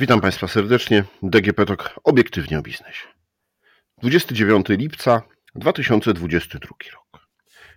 Witam 0.00 0.20
Państwa 0.20 0.48
serdecznie. 0.48 1.04
DGP 1.22 1.66
TOK 1.66 2.00
obiektywnie 2.04 2.58
o 2.58 2.62
biznesie. 2.62 3.06
29 4.02 4.66
lipca 4.68 5.22
2022 5.54 6.68
rok. 6.94 7.26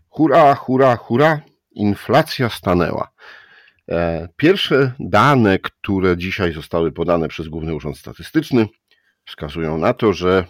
Hurra, 0.10 0.56
hurra, 0.56 0.96
hurra, 0.96 1.42
inflacja 1.72 2.50
stanęła. 2.50 3.12
E, 3.90 4.28
pierwsze 4.38 4.94
dane, 5.00 5.60
które 5.60 6.18
dzisiaj 6.18 6.54
zostały 6.54 6.92
podane 6.92 7.28
przez 7.28 7.48
Główny 7.48 7.76
Urząd 7.76 7.98
Statystyczny, 7.98 8.68
wskazują 9.26 9.78
na 9.78 9.94
to, 9.94 10.14
że 10.14 10.46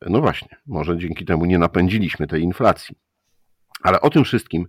no 0.00 0.20
właśnie, 0.20 0.56
może 0.66 0.98
dzięki 0.98 1.24
temu 1.24 1.44
nie 1.44 1.58
napędziliśmy 1.58 2.26
tej 2.26 2.42
inflacji. 2.42 2.96
Ale 3.82 4.00
o 4.00 4.10
tym 4.10 4.24
wszystkim 4.24 4.66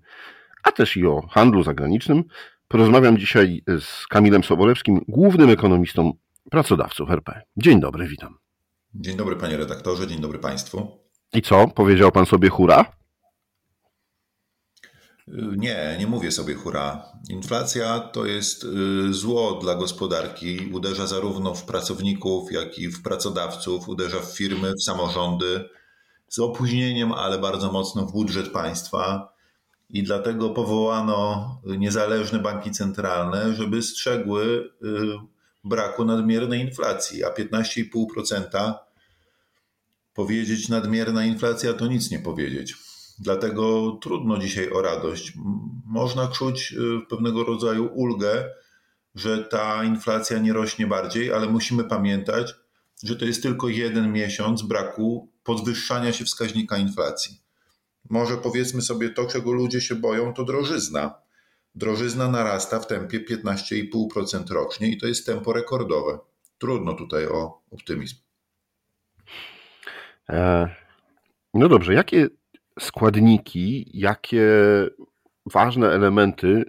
a 0.65 0.71
też 0.71 0.97
i 0.97 1.05
o 1.05 1.27
handlu 1.27 1.63
zagranicznym, 1.63 2.23
porozmawiam 2.67 3.17
dzisiaj 3.17 3.63
z 3.79 4.07
Kamilem 4.07 4.43
Sobolewskim, 4.43 5.01
głównym 5.07 5.49
ekonomistą 5.49 6.13
pracodawców 6.51 7.11
RP. 7.11 7.41
Dzień 7.57 7.79
dobry, 7.79 8.07
witam. 8.07 8.37
Dzień 8.95 9.17
dobry 9.17 9.35
panie 9.35 9.57
redaktorze, 9.57 10.07
dzień 10.07 10.21
dobry 10.21 10.39
państwu. 10.39 10.87
I 11.33 11.41
co, 11.41 11.67
powiedział 11.67 12.11
pan 12.11 12.25
sobie 12.25 12.49
hura? 12.49 12.85
Nie, 15.57 15.95
nie 15.99 16.07
mówię 16.07 16.31
sobie 16.31 16.55
hura. 16.55 17.05
Inflacja 17.29 17.99
to 17.99 18.25
jest 18.25 18.63
y, 18.63 19.13
zło 19.13 19.59
dla 19.61 19.75
gospodarki. 19.75 20.69
Uderza 20.73 21.07
zarówno 21.07 21.55
w 21.55 21.65
pracowników, 21.65 22.51
jak 22.51 22.79
i 22.79 22.87
w 22.87 23.03
pracodawców, 23.03 23.89
uderza 23.89 24.19
w 24.19 24.37
firmy, 24.37 24.73
w 24.79 24.83
samorządy 24.83 25.69
z 26.27 26.39
opóźnieniem, 26.39 27.11
ale 27.11 27.39
bardzo 27.39 27.71
mocno 27.71 28.05
w 28.05 28.11
budżet 28.11 28.51
państwa 28.51 29.34
i 29.89 30.03
dlatego 30.03 30.49
powołano 30.49 31.49
niezależne 31.65 32.39
banki 32.39 32.71
centralne, 32.71 33.53
żeby 33.53 33.81
strzegły 33.81 34.43
y, 34.45 34.89
braku 35.63 36.05
nadmiernej 36.05 36.61
inflacji, 36.61 37.23
a 37.23 37.29
15,5% 37.29 38.73
powiedzieć 40.13 40.69
nadmierna 40.69 41.25
inflacja 41.25 41.73
to 41.73 41.87
nic 41.87 42.11
nie 42.11 42.19
powiedzieć. 42.19 42.75
Dlatego 43.19 43.91
trudno 44.01 44.37
dzisiaj 44.37 44.71
o 44.71 44.81
radość. 44.81 45.33
Można 45.85 46.27
czuć 46.27 46.73
y, 46.73 46.77
pewnego 47.09 47.43
rodzaju 47.43 47.89
ulgę, 47.93 48.49
że 49.15 49.43
ta 49.43 49.83
inflacja 49.83 50.39
nie 50.39 50.53
rośnie 50.53 50.87
bardziej, 50.87 51.33
ale 51.33 51.47
musimy 51.47 51.83
pamiętać, 51.83 52.55
że 53.03 53.15
to 53.15 53.25
jest 53.25 53.43
tylko 53.43 53.67
jeden 53.67 54.11
miesiąc 54.11 54.61
braku 54.61 55.29
podwyższania 55.43 56.13
się 56.13 56.25
wskaźnika 56.25 56.77
inflacji. 56.77 57.44
Może 58.09 58.37
powiedzmy 58.37 58.81
sobie 58.81 59.09
to, 59.09 59.25
czego 59.25 59.51
ludzie 59.51 59.81
się 59.81 59.95
boją, 59.95 60.33
to 60.33 60.43
drożyzna. 60.43 61.15
Drożyzna 61.75 62.27
narasta 62.27 62.79
w 62.79 62.87
tempie 62.87 63.19
15,5% 63.19 64.51
rocznie 64.51 64.87
i 64.87 64.97
to 64.97 65.07
jest 65.07 65.25
tempo 65.25 65.53
rekordowe. 65.53 66.19
Trudno 66.57 66.93
tutaj 66.93 67.27
o 67.27 67.61
optymizm. 67.71 68.15
E, 70.29 70.69
no 71.53 71.69
dobrze, 71.69 71.93
jakie 71.93 72.27
składniki, 72.79 73.91
jakie 73.93 74.47
ważne 75.45 75.91
elementy 75.91 76.63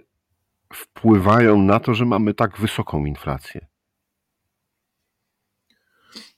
wpływają 0.73 1.61
na 1.61 1.79
to, 1.79 1.93
że 1.93 2.05
mamy 2.05 2.33
tak 2.33 2.57
wysoką 2.57 3.05
inflację? 3.05 3.67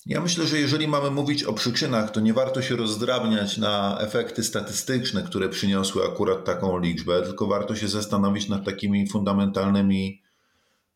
Ja 0.10 0.22
myślę, 0.22 0.48
że 0.48 0.60
jeżeli 0.60 0.88
mamy 0.88 1.12
mówić 1.12 1.44
o 1.44 1.54
przyczynach, 1.54 2.12
to 2.12 2.20
nie 2.20 2.34
warto 2.34 2.62
się 2.62 2.76
rozdrabniać 2.76 3.58
na 3.58 3.98
efekty 4.00 4.44
statystyczne, 4.44 5.24
które 5.24 5.50
przyniosły 5.50 6.06
akurat 6.06 6.46
taką 6.46 6.80
liczbę, 6.80 7.22
tylko 7.22 7.48
warto 7.48 7.76
się 7.76 7.88
zastanowić 7.88 8.50
nad 8.50 8.66
takimi 8.66 9.10
fundamentalnymi 9.10 10.22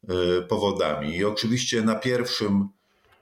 y, 0.04 0.42
powodami. 0.42 1.16
I 1.16 1.26
oczywiście 1.26 1.82
na 1.82 1.96
pierwszym 1.96 2.70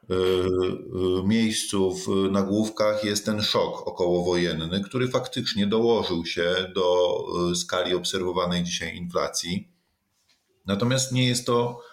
y, 0.09 0.13
y, 0.13 1.27
miejscu 1.27 1.95
w 1.95 2.31
nagłówkach 2.31 3.03
jest 3.03 3.25
ten 3.25 3.41
szok 3.41 3.87
okołowojenny, 3.87 4.83
który 4.83 5.07
faktycznie 5.07 5.67
dołożył 5.67 6.25
się 6.25 6.71
do 6.75 7.17
skali 7.55 7.95
obserwowanej 7.95 8.63
dzisiaj 8.63 8.97
inflacji. 8.97 9.67
Natomiast 10.65 11.11
nie 11.11 11.27
jest 11.27 11.45
to 11.45 11.90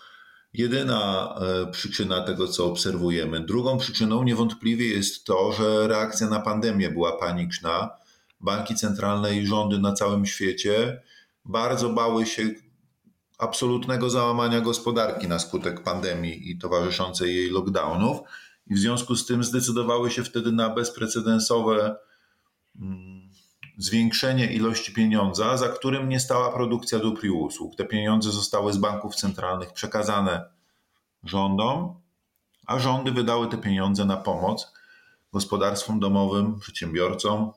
jedyna 0.59 1.35
e, 1.41 1.71
przyczyna 1.71 2.21
tego, 2.21 2.49
co 2.49 2.67
obserwujemy. 2.67 3.41
Drugą 3.41 3.79
przyczyną 3.79 4.23
niewątpliwie 4.23 4.89
jest 4.89 5.25
to, 5.25 5.53
że 5.53 5.89
reakcja 5.89 6.29
na 6.29 6.41
pandemię 6.41 6.91
była 6.91 7.17
paniczna. 7.17 7.91
Banki 8.41 8.75
centralne 8.75 9.37
i 9.37 9.47
rządy 9.47 9.79
na 9.79 9.93
całym 9.93 10.27
świecie 10.27 11.03
bardzo 11.45 11.91
bały 11.91 12.27
się 12.27 12.51
absolutnego 13.39 14.11
załamania 14.11 14.61
gospodarki 14.61 15.29
na 15.29 15.39
skutek 15.39 15.83
pandemii 15.83 16.51
i 16.51 16.59
towarzyszącej 16.59 17.37
jej 17.37 17.51
lockdownów, 17.51 18.19
i 18.67 18.75
w 18.75 18.79
związku 18.79 19.17
z 19.17 19.27
tym 19.27 19.45
zdecydowały 19.45 20.11
się 20.11 20.25
wtedy 20.25 20.53
na 20.53 20.71
bezprecedensowe 20.71 21.97
mm, 22.81 23.28
zwiększenie 23.79 24.53
ilości 24.53 24.93
pieniądza, 24.93 25.57
za 25.57 25.69
którym 25.69 26.09
nie 26.09 26.21
stała 26.21 26.53
produkcja 26.53 26.99
dóbr 26.99 27.25
i 27.25 27.31
usług. 27.31 27.77
Te 27.77 27.85
pieniądze 27.85 28.31
zostały 28.33 28.73
z 28.73 28.77
banków 28.77 29.15
centralnych 29.15 29.73
przekazane 29.73 30.45
rządom, 31.25 32.01
a 32.67 32.79
rządy 32.79 33.13
wydały 33.13 33.49
te 33.49 33.59
pieniądze 33.59 34.05
na 34.05 34.17
pomoc 34.17 34.73
gospodarstwom 35.33 36.01
domowym, 36.01 36.61
przedsiębiorcom, 36.61 37.53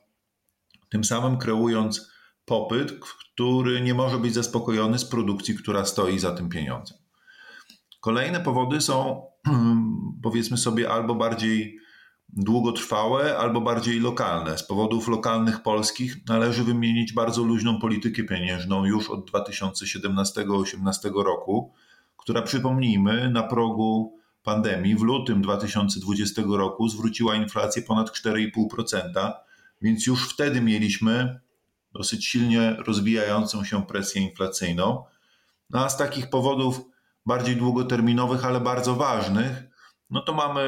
tym 0.89 1.03
samym 1.03 1.37
kreując 1.37 2.11
popyt, 2.45 2.99
który 2.99 3.81
nie 3.81 3.93
może 3.93 4.17
być 4.17 4.33
zaspokojony 4.33 4.99
z 4.99 5.05
produkcji, 5.05 5.55
która 5.55 5.85
stoi 5.85 6.19
za 6.19 6.31
tym 6.31 6.49
pieniądzem. 6.49 6.97
Kolejne 7.99 8.39
powody 8.39 8.81
są, 8.81 9.25
powiedzmy 10.23 10.57
sobie, 10.57 10.91
albo 10.91 11.15
bardziej 11.15 11.79
długotrwałe 12.33 13.37
albo 13.37 13.61
bardziej 13.61 13.99
lokalne. 13.99 14.57
Z 14.57 14.63
powodów 14.63 15.07
lokalnych 15.07 15.63
polskich 15.63 16.27
należy 16.27 16.63
wymienić 16.63 17.13
bardzo 17.13 17.43
luźną 17.43 17.79
politykę 17.79 18.23
pieniężną 18.23 18.85
już 18.85 19.09
od 19.09 19.31
2017-2018 19.31 21.23
roku, 21.23 21.73
która 22.17 22.41
przypomnijmy 22.41 23.29
na 23.29 23.43
progu 23.43 24.17
pandemii 24.43 24.95
w 24.95 25.01
lutym 25.01 25.41
2020 25.41 26.41
roku 26.47 26.89
zwróciła 26.89 27.35
inflację 27.35 27.81
ponad 27.81 28.09
4,5%, 28.09 29.31
więc 29.81 30.07
już 30.07 30.29
wtedy 30.29 30.61
mieliśmy 30.61 31.39
dosyć 31.93 32.25
silnie 32.25 32.75
rozwijającą 32.87 33.63
się 33.63 33.85
presję 33.85 34.21
inflacyjną. 34.21 35.03
No 35.69 35.85
a 35.85 35.89
z 35.89 35.97
takich 35.97 36.29
powodów 36.29 36.81
bardziej 37.25 37.55
długoterminowych, 37.55 38.45
ale 38.45 38.59
bardzo 38.59 38.95
ważnych, 38.95 39.70
no 40.11 40.21
to 40.21 40.33
mamy 40.33 40.61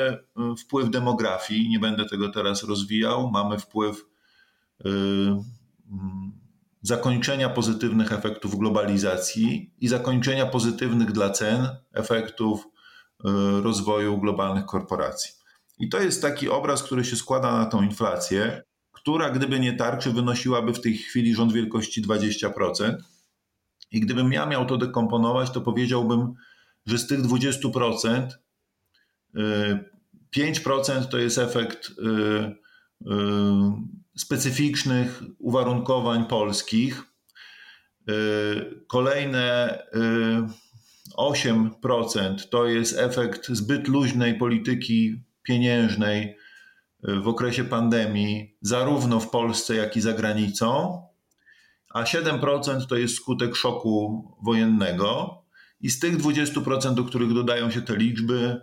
y, 0.54 0.56
wpływ 0.56 0.90
demografii, 0.90 1.69
nie 1.69 1.80
będę 1.80 2.06
tego 2.06 2.30
teraz 2.30 2.63
rozwijał, 2.63 3.31
mamy 3.31 3.60
wpływ 3.60 3.98
y, 3.98 4.90
mm, 5.92 6.31
zakończenia 6.81 7.50
pozytywnych 7.50 8.13
efektów 8.13 8.60
globalizacji 8.60 9.74
i 9.80 9.88
zakończenia 9.88 10.45
pozytywnych 10.45 11.12
dla 11.12 11.30
cen 11.30 11.68
efektów 11.94 12.63
y, 12.66 12.68
rozwoju 13.62 14.18
globalnych 14.18 14.66
korporacji. 14.66 15.31
I 15.80 15.90
to 15.90 16.00
jest 16.00 16.22
taki 16.22 16.50
obraz, 16.50 16.84
który 16.84 17.06
się 17.06 17.16
składa 17.16 17.51
na 17.51 17.66
tą 17.66 17.81
inflację, 17.81 18.63
która 18.92 19.30
gdyby 19.30 19.60
nie 19.60 19.74
tarczy, 19.74 20.12
wynosiłaby 20.12 20.74
w 20.74 20.81
tej 20.81 20.98
chwili 20.98 21.36
rząd 21.36 21.54
wielkości 21.54 22.04
20%. 22.04 22.95
I 23.92 24.00
gdybym 24.00 24.34
ja 24.34 24.45
miał 24.45 24.66
to 24.66 24.78
dekomponować, 24.78 25.51
to 25.51 25.62
powiedziałbym, 25.62 26.34
że 26.86 26.98
z 26.98 27.07
tych 27.07 27.22
20% 27.22 28.28
5% 30.38 31.06
to 31.06 31.18
jest 31.18 31.38
efekt 31.38 31.91
specyficznych 34.18 35.24
uwarunkowań 35.39 36.25
polskich. 36.25 37.03
Kolejne 38.88 39.80
8% 41.18 42.35
to 42.51 42.65
jest 42.65 43.00
efekt 43.00 43.50
zbyt 43.50 43.88
luźnej 43.88 44.38
polityki 44.38 45.24
pieniężnej 45.44 46.38
w 47.03 47.27
okresie 47.27 47.63
pandemii, 47.63 48.57
zarówno 48.62 49.19
w 49.19 49.30
Polsce, 49.30 49.75
jak 49.75 49.97
i 49.97 50.01
za 50.01 50.13
granicą, 50.13 51.01
a 51.94 52.03
7% 52.03 52.85
to 52.85 52.95
jest 52.95 53.15
skutek 53.15 53.56
szoku 53.56 54.27
wojennego. 54.44 55.38
I 55.81 55.89
z 55.89 56.00
tych 56.00 56.18
20%, 56.18 56.94
do 56.94 57.03
których 57.03 57.33
dodają 57.33 57.71
się 57.71 57.81
te 57.81 57.97
liczby, 57.97 58.62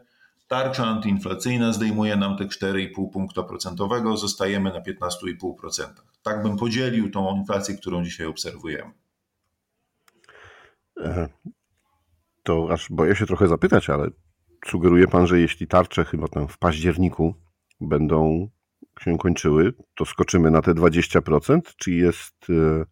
tarcza 0.50 0.86
antyinflacyjna 0.86 1.72
zdejmuje 1.72 2.16
nam 2.16 2.36
te 2.36 2.44
4,5 2.44 3.10
punkta 3.12 3.42
procentowego, 3.42 4.16
zostajemy 4.16 4.72
na 4.72 4.80
15,5%. 4.80 5.86
Tak 6.22 6.42
bym 6.42 6.56
podzielił 6.56 7.10
tą 7.10 7.36
inflację, 7.36 7.74
którą 7.76 8.04
dzisiaj 8.04 8.26
obserwujemy. 8.26 8.90
To 12.42 12.68
aż 12.72 12.88
boję 12.90 13.16
się 13.16 13.26
trochę 13.26 13.48
zapytać, 13.48 13.90
ale 13.90 14.08
sugeruje 14.66 15.06
pan, 15.06 15.26
że 15.26 15.40
jeśli 15.40 15.66
tarcze 15.66 16.04
chyba 16.04 16.28
tam 16.28 16.48
w 16.48 16.58
październiku 16.58 17.34
będą 17.80 18.48
się 19.00 19.18
kończyły, 19.18 19.72
to 19.94 20.04
skoczymy 20.04 20.50
na 20.50 20.62
te 20.62 20.74
20%? 20.74 21.60
Czy 21.76 21.92
jest 21.92 22.46
e, 22.50 22.84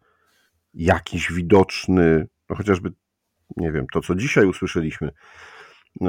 jakiś 0.73 1.31
widoczny, 1.31 2.27
no 2.49 2.55
chociażby, 2.55 2.93
nie 3.57 3.71
wiem, 3.71 3.85
to 3.93 4.01
co 4.01 4.15
dzisiaj 4.15 4.45
usłyszeliśmy, 4.45 5.11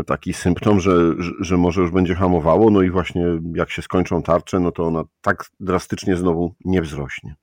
taki 0.06 0.34
symptom, 0.34 0.80
że, 0.80 0.92
że 1.40 1.56
może 1.56 1.80
już 1.80 1.90
będzie 1.90 2.14
hamowało, 2.14 2.70
no 2.70 2.82
i 2.82 2.90
właśnie 2.90 3.24
jak 3.54 3.70
się 3.70 3.82
skończą 3.82 4.22
tarcze, 4.22 4.60
no 4.60 4.72
to 4.72 4.84
ona 4.84 5.04
tak 5.20 5.50
drastycznie 5.60 6.16
znowu 6.16 6.54
nie 6.64 6.82
wzrośnie. 6.82 7.34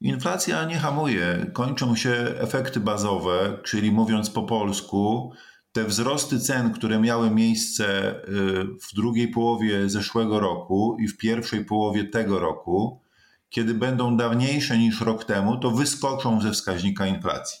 Inflacja 0.00 0.64
nie 0.64 0.78
hamuje. 0.78 1.46
Kończą 1.52 1.96
się 1.96 2.10
efekty 2.38 2.80
bazowe, 2.80 3.58
czyli 3.64 3.92
mówiąc 3.92 4.30
po 4.30 4.42
polsku, 4.42 5.32
te 5.72 5.84
wzrosty 5.84 6.40
cen, 6.40 6.72
które 6.72 6.98
miały 6.98 7.30
miejsce 7.30 8.14
y, 8.14 8.24
w 8.64 8.94
drugiej 8.94 9.28
połowie 9.28 9.88
zeszłego 9.88 10.40
roku 10.40 10.96
i 11.00 11.08
w 11.08 11.16
pierwszej 11.16 11.64
połowie 11.64 12.04
tego 12.04 12.38
roku, 12.38 13.00
kiedy 13.48 13.74
będą 13.74 14.16
dawniejsze 14.16 14.78
niż 14.78 15.00
rok 15.00 15.24
temu, 15.24 15.58
to 15.58 15.70
wyskoczą 15.70 16.40
ze 16.40 16.52
wskaźnika 16.52 17.06
inflacji. 17.06 17.60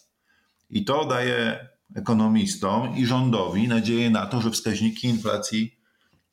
I 0.70 0.84
to 0.84 1.04
daje 1.04 1.68
ekonomistom 1.94 2.96
i 2.96 3.06
rządowi 3.06 3.68
nadzieję 3.68 4.10
na 4.10 4.26
to, 4.26 4.40
że 4.40 4.50
wskaźniki 4.50 5.08
inflacji 5.08 5.78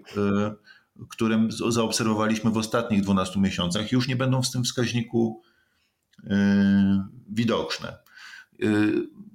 które 1.09 1.47
zaobserwowaliśmy 1.69 2.51
w 2.51 2.57
ostatnich 2.57 3.01
12 3.01 3.39
miesiącach, 3.39 3.91
już 3.91 4.07
nie 4.07 4.15
będą 4.15 4.41
w 4.41 4.51
tym 4.51 4.63
wskaźniku 4.63 5.41
y, 6.23 6.29
widoczne. 7.29 7.97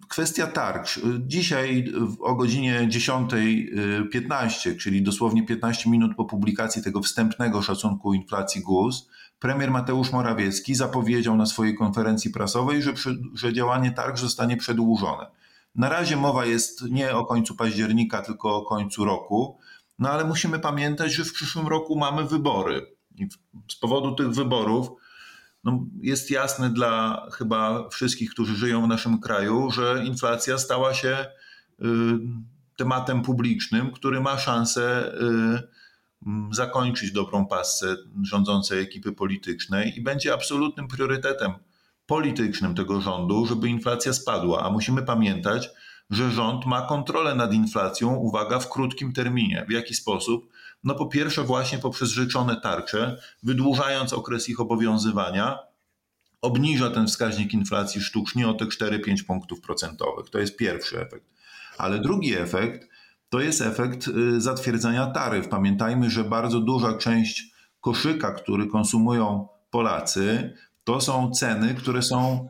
Kwestia 0.09 0.47
tarcz. 0.47 1.01
Dzisiaj 1.27 1.93
o 2.21 2.35
godzinie 2.35 2.89
10.15, 2.91 4.77
czyli 4.77 5.03
dosłownie 5.03 5.47
15 5.47 5.91
minut 5.91 6.17
po 6.17 6.25
publikacji 6.25 6.83
tego 6.83 7.03
wstępnego 7.03 7.63
szacunku 7.63 8.15
inflacji 8.15 8.61
GUS, 8.61 9.09
premier 9.39 9.71
Mateusz 9.71 10.13
Morawiecki 10.13 10.75
zapowiedział 10.75 11.37
na 11.37 11.47
swojej 11.47 11.75
konferencji 11.75 12.31
prasowej, 12.31 12.83
że, 12.83 12.93
że 13.35 13.53
działanie 13.53 13.91
tarcz 13.91 14.21
zostanie 14.21 14.57
przedłużone. 14.57 15.27
Na 15.75 15.89
razie 15.89 16.17
mowa 16.17 16.47
jest 16.47 16.83
nie 16.91 17.17
o 17.17 17.25
końcu 17.25 17.55
października, 17.57 18.23
tylko 18.23 18.57
o 18.57 18.63
końcu 18.63 19.05
roku, 19.05 19.59
no 19.99 20.11
ale 20.11 20.25
musimy 20.25 20.59
pamiętać, 20.59 21.13
że 21.13 21.25
w 21.25 21.33
przyszłym 21.33 21.69
roku 21.69 21.99
mamy 21.99 22.25
wybory. 22.25 22.97
I 23.17 23.29
z 23.73 23.77
powodu 23.77 24.15
tych 24.15 24.31
wyborów 24.31 24.89
no, 25.65 25.87
jest 26.01 26.31
jasne 26.31 26.71
dla 26.71 27.27
chyba 27.33 27.89
wszystkich, 27.89 28.31
którzy 28.31 28.57
żyją 28.57 28.85
w 28.85 28.89
naszym 28.89 29.21
kraju, 29.21 29.71
że 29.71 30.03
inflacja 30.05 30.59
stała 30.59 30.95
się 30.95 31.27
y, 31.81 31.85
tematem 32.77 33.23
publicznym, 33.23 33.93
który 33.93 34.21
ma 34.21 34.39
szansę 34.39 35.15
y, 35.15 35.75
zakończyć 36.51 37.13
dobrą 37.13 37.47
pasę 37.47 37.97
rządzącej 38.23 38.81
ekipy 38.81 39.13
politycznej 39.13 39.99
i 39.99 40.03
będzie 40.03 40.35
absolutnym 40.35 40.89
priorytetem 40.89 41.53
politycznym 42.07 42.75
tego 42.75 43.01
rządu, 43.01 43.47
żeby 43.47 43.69
inflacja 43.69 44.13
spadła. 44.13 44.63
A 44.63 44.71
musimy 44.71 45.03
pamiętać, 45.03 45.71
że 46.11 46.31
rząd 46.31 46.67
ma 46.67 46.83
kontrolę 46.83 47.35
nad 47.35 47.53
inflacją, 47.53 48.15
uwaga, 48.15 48.59
w 48.59 48.69
krótkim 48.69 49.13
terminie. 49.13 49.65
W 49.69 49.73
jaki 49.73 49.95
sposób? 49.95 50.53
No 50.85 50.95
po 50.95 51.07
pierwsze 51.07 51.43
właśnie 51.43 51.79
poprzez 51.79 52.11
rzeczone 52.11 52.61
tarcze, 52.61 53.19
wydłużając 53.43 54.13
okres 54.13 54.49
ich 54.49 54.61
obowiązywania, 54.61 55.59
obniża 56.41 56.91
ten 56.91 57.07
wskaźnik 57.07 57.55
inflacji 57.55 58.01
sztucznie 58.01 58.49
o 58.49 58.55
te 58.55 58.65
4-5 58.65 59.25
punktów 59.27 59.61
procentowych. 59.61 60.31
To 60.31 60.39
jest 60.39 60.57
pierwszy 60.57 61.01
efekt. 61.01 61.27
Ale 61.79 61.99
drugi 61.99 62.35
efekt 62.35 62.89
to 63.29 63.41
jest 63.41 63.61
efekt 63.61 64.09
y, 64.09 64.41
zatwierdzania 64.41 65.07
taryf. 65.07 65.49
Pamiętajmy, 65.49 66.11
że 66.11 66.25
bardzo 66.25 66.61
duża 66.61 66.99
część 66.99 67.55
koszyka, 67.81 68.33
który 68.33 68.67
konsumują 68.67 69.49
Polacy, 69.71 70.55
to 70.85 71.01
są 71.01 71.31
ceny, 71.31 71.75
które 71.75 72.03
są, 72.03 72.49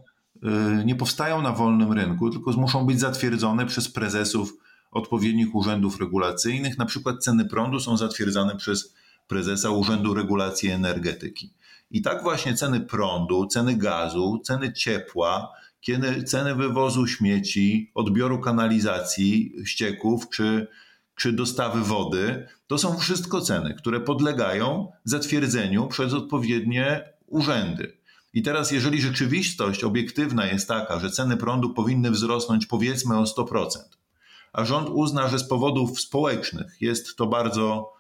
nie 0.85 0.95
powstają 0.95 1.43
na 1.43 1.53
wolnym 1.53 1.93
rynku, 1.93 2.31
tylko 2.31 2.53
muszą 2.53 2.87
być 2.87 3.01
zatwierdzone 3.01 3.67
przez 3.67 3.89
prezesów 3.89 4.53
odpowiednich 4.91 5.55
urzędów 5.55 6.01
regulacyjnych. 6.01 6.79
Na 6.79 6.87
przykład 6.87 7.25
ceny 7.25 7.45
prądu 7.45 7.81
są 7.81 7.97
zatwierdzane 7.97 8.57
przez 8.57 8.95
prezesa 9.27 9.71
Urzędu 9.71 10.15
Regulacji 10.15 10.71
Energetyki. 10.71 11.55
I 11.91 12.03
tak 12.03 12.23
właśnie 12.23 12.55
ceny 12.55 12.81
prądu, 12.81 13.47
ceny 13.47 13.77
gazu, 13.77 14.41
ceny 14.45 14.73
ciepła, 14.73 15.53
ceny 16.27 16.55
wywozu 16.55 17.07
śmieci, 17.07 17.91
odbioru 17.95 18.41
kanalizacji, 18.41 19.55
ścieków 19.65 20.29
czy, 20.29 20.67
czy 21.17 21.33
dostawy 21.33 21.81
wody, 21.81 22.47
to 22.67 22.79
są 22.79 22.99
wszystko 22.99 23.41
ceny, 23.41 23.75
które 23.75 24.01
podlegają 24.01 24.93
zatwierdzeniu 25.05 25.87
przez 25.87 26.13
odpowiednie 26.13 27.03
urzędy. 27.27 27.97
I 28.35 28.43
teraz, 28.43 28.71
jeżeli 28.71 29.01
rzeczywistość 29.01 29.85
obiektywna 29.85 30.47
jest 30.47 30.69
taka, 30.69 31.01
że 31.01 31.11
ceny 31.11 31.37
prądu 31.37 31.71
powinny 31.71 32.11
wzrosnąć 32.11 32.67
powiedzmy 32.67 33.19
o 33.19 33.23
100%, 33.25 33.67
a 34.53 34.65
rząd 34.65 34.89
uzna, 34.89 35.29
że 35.29 35.39
z 35.39 35.49
powodów 35.49 36.01
społecznych 36.01 36.77
jest 36.81 37.17
to 37.17 37.27
bardzo 37.27 37.93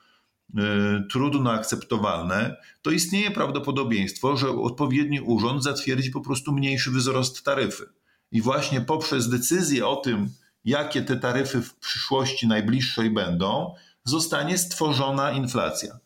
y, 0.50 0.62
trudno 1.11 1.53
akceptowalne, 1.53 2.57
to 2.83 2.91
istnieje 2.91 3.31
prawdopodobieństwo, 3.31 4.37
że 4.37 4.50
odpowiedni 4.50 5.21
urząd 5.21 5.62
zatwierdzi 5.62 6.11
po 6.11 6.21
prostu 6.21 6.53
mniejszy 6.53 6.91
wzrost 6.91 7.45
taryfy. 7.45 7.85
I 8.33 8.43
właśnie 8.43 8.81
poprzez 8.81 9.29
decyzję 9.29 9.87
o 9.87 9.97
tym, 9.97 10.29
jakie 10.64 11.03
te 11.03 11.17
taryfy 11.17 11.62
w 11.62 11.75
przyszłości 11.75 12.47
najbliższej 12.47 13.11
będą, 13.11 13.75
zostanie 14.05 14.59
stworzona 14.59 15.33
inflacja. 15.33 15.99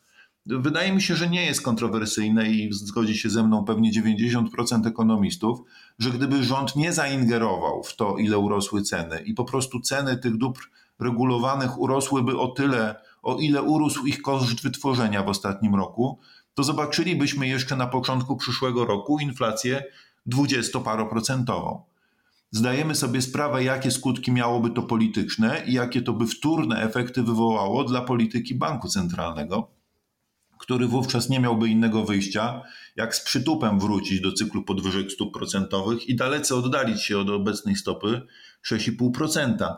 Wydaje 0.51 0.93
mi 0.93 1.03
się, 1.03 1.17
że 1.17 1.29
nie 1.29 1.47
jest 1.47 1.63
kontrowersyjne 1.63 2.51
i 2.51 2.73
zgodzi 2.73 3.19
się 3.19 3.31
ze 3.31 3.43
mną 3.43 3.65
pewnie 3.65 3.93
90% 3.93 4.87
ekonomistów, 4.87 5.61
że 5.99 6.11
gdyby 6.11 6.45
rząd 6.45 6.77
nie 6.77 6.93
zaingerował 6.93 7.83
w 7.83 7.97
to, 7.97 8.17
ile 8.17 8.39
urosły 8.39 8.83
ceny 8.83 9.23
i 9.27 9.35
po 9.35 9.45
prostu 9.45 9.81
ceny 9.81 10.17
tych 10.17 10.37
dóbr 10.37 10.61
regulowanych 11.01 11.79
urosłyby 11.79 12.39
o 12.39 12.49
tyle, 12.49 12.95
o 13.23 13.37
ile 13.37 13.63
urósł 13.63 14.07
ich 14.07 14.23
koszt 14.23 14.63
wytworzenia 14.63 15.23
w 15.23 15.29
ostatnim 15.29 15.75
roku, 15.75 16.19
to 16.55 16.65
zobaczylibyśmy 16.65 17.49
jeszcze 17.49 17.77
na 17.77 17.87
początku 17.87 18.37
przyszłego 18.37 18.85
roku 18.85 19.19
inflację 19.19 19.85
dwudziestoparoprocentową. 20.27 21.83
Zdajemy 22.51 22.95
sobie 22.95 23.23
sprawę, 23.23 23.65
jakie 23.65 23.91
skutki 23.91 24.33
miałoby 24.33 24.71
to 24.71 24.83
polityczne 24.83 25.63
i 25.67 25.73
jakie 25.73 26.03
to 26.03 26.13
by 26.13 26.27
wtórne 26.27 26.83
efekty 26.83 27.23
wywołało 27.23 27.85
dla 27.85 28.01
polityki 28.01 28.55
banku 28.55 28.89
centralnego 28.89 29.78
który 30.59 30.87
wówczas 30.87 31.29
nie 31.29 31.41
miałby 31.41 31.69
innego 31.69 32.05
wyjścia, 32.05 32.63
jak 32.97 33.15
z 33.15 33.21
przytupem 33.21 33.81
wrócić 33.81 34.21
do 34.21 34.33
cyklu 34.33 34.63
podwyżek 34.65 35.13
stóp 35.13 35.35
procentowych 35.35 36.09
i 36.09 36.17
dalece 36.17 36.55
oddalić 36.55 37.03
się 37.03 37.19
od 37.19 37.31
obecnej 37.31 37.77
stopy 37.77 38.23
6,5%, 38.73 39.77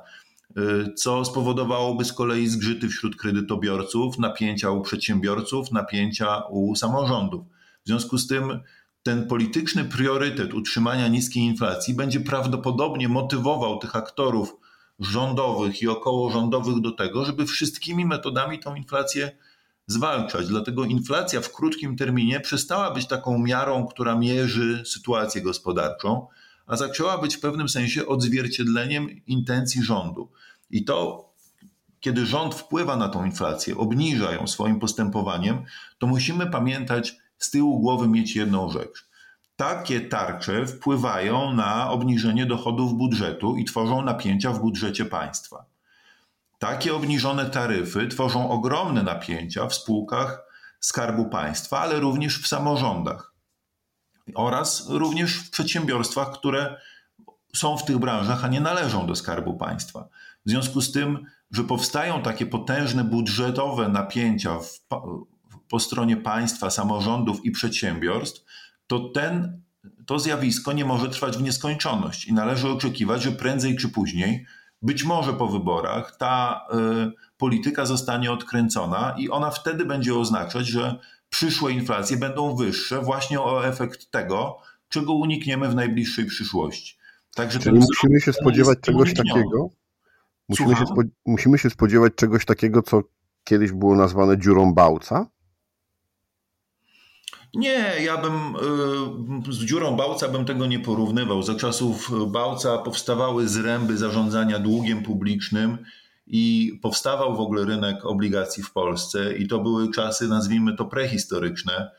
y, 0.58 0.94
co 0.94 1.24
spowodowałoby 1.24 2.04
z 2.04 2.12
kolei 2.12 2.48
zgrzyty 2.48 2.88
wśród 2.88 3.16
kredytobiorców, 3.16 4.18
napięcia 4.18 4.70
u 4.70 4.82
przedsiębiorców, 4.82 5.72
napięcia 5.72 6.42
u 6.50 6.74
samorządów. 6.76 7.44
W 7.84 7.88
związku 7.88 8.18
z 8.18 8.26
tym 8.26 8.60
ten 9.02 9.26
polityczny 9.26 9.84
priorytet 9.84 10.54
utrzymania 10.54 11.08
niskiej 11.08 11.42
inflacji 11.42 11.94
będzie 11.94 12.20
prawdopodobnie 12.20 13.08
motywował 13.08 13.78
tych 13.78 13.96
aktorów 13.96 14.56
rządowych 14.98 15.82
i 15.82 15.88
okołorządowych 15.88 16.80
do 16.80 16.90
tego, 16.90 17.24
żeby 17.24 17.46
wszystkimi 17.46 18.04
metodami 18.04 18.58
tą 18.58 18.74
inflację 18.74 19.36
zwalczać. 19.92 20.48
Dlatego 20.48 20.84
inflacja 20.84 21.40
w 21.40 21.52
krótkim 21.52 21.96
terminie 21.96 22.40
przestała 22.40 22.90
być 22.90 23.06
taką 23.06 23.38
miarą, 23.38 23.86
która 23.86 24.14
mierzy 24.14 24.82
sytuację 24.86 25.42
gospodarczą, 25.42 26.26
a 26.66 26.76
zaczęła 26.76 27.18
być 27.18 27.36
w 27.36 27.40
pewnym 27.40 27.68
sensie 27.68 28.06
odzwierciedleniem 28.06 29.26
intencji 29.26 29.82
rządu. 29.82 30.30
I 30.70 30.84
to, 30.84 31.28
kiedy 32.00 32.26
rząd 32.26 32.54
wpływa 32.54 32.96
na 32.96 33.08
tą 33.08 33.24
inflację, 33.24 33.76
obniża 33.76 34.32
ją 34.32 34.46
swoim 34.46 34.80
postępowaniem, 34.80 35.64
to 35.98 36.06
musimy 36.06 36.46
pamiętać 36.46 37.16
z 37.38 37.50
tyłu 37.50 37.80
głowy 37.80 38.08
mieć 38.08 38.36
jedną 38.36 38.70
rzecz. 38.70 39.08
Takie 39.56 40.00
tarcze 40.00 40.66
wpływają 40.66 41.52
na 41.54 41.90
obniżenie 41.90 42.46
dochodów 42.46 42.94
budżetu 42.94 43.56
i 43.56 43.64
tworzą 43.64 44.02
napięcia 44.02 44.52
w 44.52 44.60
budżecie 44.60 45.04
państwa. 45.04 45.69
Takie 46.60 46.94
obniżone 46.94 47.50
taryfy 47.50 48.08
tworzą 48.08 48.50
ogromne 48.50 49.02
napięcia 49.02 49.66
w 49.66 49.74
spółkach 49.74 50.42
Skarbu 50.80 51.28
Państwa, 51.28 51.80
ale 51.80 52.00
również 52.00 52.38
w 52.38 52.48
samorządach 52.48 53.34
oraz 54.34 54.88
również 54.88 55.36
w 55.36 55.50
przedsiębiorstwach, 55.50 56.32
które 56.32 56.76
są 57.56 57.76
w 57.76 57.84
tych 57.84 57.98
branżach, 57.98 58.44
a 58.44 58.48
nie 58.48 58.60
należą 58.60 59.06
do 59.06 59.16
Skarbu 59.16 59.56
Państwa. 59.56 60.08
W 60.46 60.50
związku 60.50 60.80
z 60.80 60.92
tym, 60.92 61.26
że 61.50 61.64
powstają 61.64 62.22
takie 62.22 62.46
potężne 62.46 63.04
budżetowe 63.04 63.88
napięcia 63.88 64.58
w, 64.58 64.80
po 65.68 65.80
stronie 65.80 66.16
państwa, 66.16 66.70
samorządów 66.70 67.44
i 67.44 67.50
przedsiębiorstw, 67.50 68.44
to 68.86 68.98
ten, 68.98 69.62
to 70.06 70.18
zjawisko 70.18 70.72
nie 70.72 70.84
może 70.84 71.08
trwać 71.08 71.36
w 71.36 71.42
nieskończoność 71.42 72.24
i 72.24 72.32
należy 72.32 72.68
oczekiwać, 72.68 73.22
że 73.22 73.32
prędzej 73.32 73.76
czy 73.76 73.88
później 73.88 74.46
być 74.82 75.04
może 75.04 75.32
po 75.32 75.48
wyborach 75.48 76.16
ta 76.16 76.66
y, 76.72 77.36
polityka 77.36 77.86
zostanie 77.86 78.32
odkręcona 78.32 79.14
i 79.18 79.28
ona 79.28 79.50
wtedy 79.50 79.84
będzie 79.84 80.14
oznaczać, 80.14 80.66
że 80.66 80.98
przyszłe 81.28 81.72
inflacje 81.72 82.16
będą 82.16 82.56
wyższe 82.56 83.00
właśnie 83.00 83.40
o 83.40 83.66
efekt 83.66 84.10
tego, 84.10 84.58
czego 84.88 85.12
unikniemy 85.12 85.68
w 85.68 85.74
najbliższej 85.74 86.26
przyszłości. 86.26 86.98
Także 87.34 87.58
Czyli 87.58 87.78
musimy 87.78 88.20
się 88.20 88.32
spodziewać 88.32 88.78
czegoś 88.80 89.14
takiego. 89.14 89.70
Musimy 90.48 90.76
się, 90.76 90.84
musimy 91.26 91.58
się 91.58 91.70
spodziewać 91.70 92.12
czegoś 92.14 92.44
takiego, 92.44 92.82
co 92.82 93.02
kiedyś 93.44 93.72
było 93.72 93.96
nazwane 93.96 94.38
dziurą 94.38 94.74
Bałca? 94.74 95.26
Nie, 97.54 97.94
ja 98.04 98.16
bym 98.16 98.56
y, 99.48 99.52
z 99.52 99.58
dziurą 99.58 99.96
Bałca 99.96 100.28
bym 100.28 100.44
tego 100.44 100.66
nie 100.66 100.80
porównywał. 100.80 101.42
Za 101.42 101.54
czasów 101.54 102.10
Bałca 102.26 102.78
powstawały 102.78 103.48
zręby 103.48 103.96
zarządzania 103.96 104.58
długiem 104.58 105.02
publicznym 105.02 105.78
i 106.26 106.72
powstawał 106.82 107.36
w 107.36 107.40
ogóle 107.40 107.64
rynek 107.64 108.06
obligacji 108.06 108.62
w 108.62 108.72
Polsce 108.72 109.36
i 109.36 109.48
to 109.48 109.58
były 109.58 109.92
czasy, 109.92 110.28
nazwijmy 110.28 110.76
to 110.76 110.84
prehistoryczne, 110.84 111.90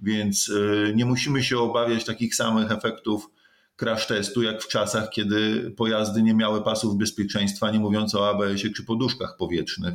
więc 0.00 0.48
y, 0.48 0.92
nie 0.96 1.04
musimy 1.04 1.42
się 1.42 1.58
obawiać 1.58 2.04
takich 2.04 2.34
samych 2.34 2.72
efektów 2.72 3.30
crash 3.76 4.06
testu, 4.06 4.42
jak 4.42 4.62
w 4.62 4.68
czasach, 4.68 5.10
kiedy 5.10 5.70
pojazdy 5.76 6.22
nie 6.22 6.34
miały 6.34 6.62
pasów 6.62 6.96
bezpieczeństwa, 6.96 7.70
nie 7.70 7.78
mówiąc 7.78 8.14
o 8.14 8.28
ABS-ie 8.28 8.74
czy 8.74 8.84
poduszkach 8.84 9.36
powietrznych. 9.36 9.94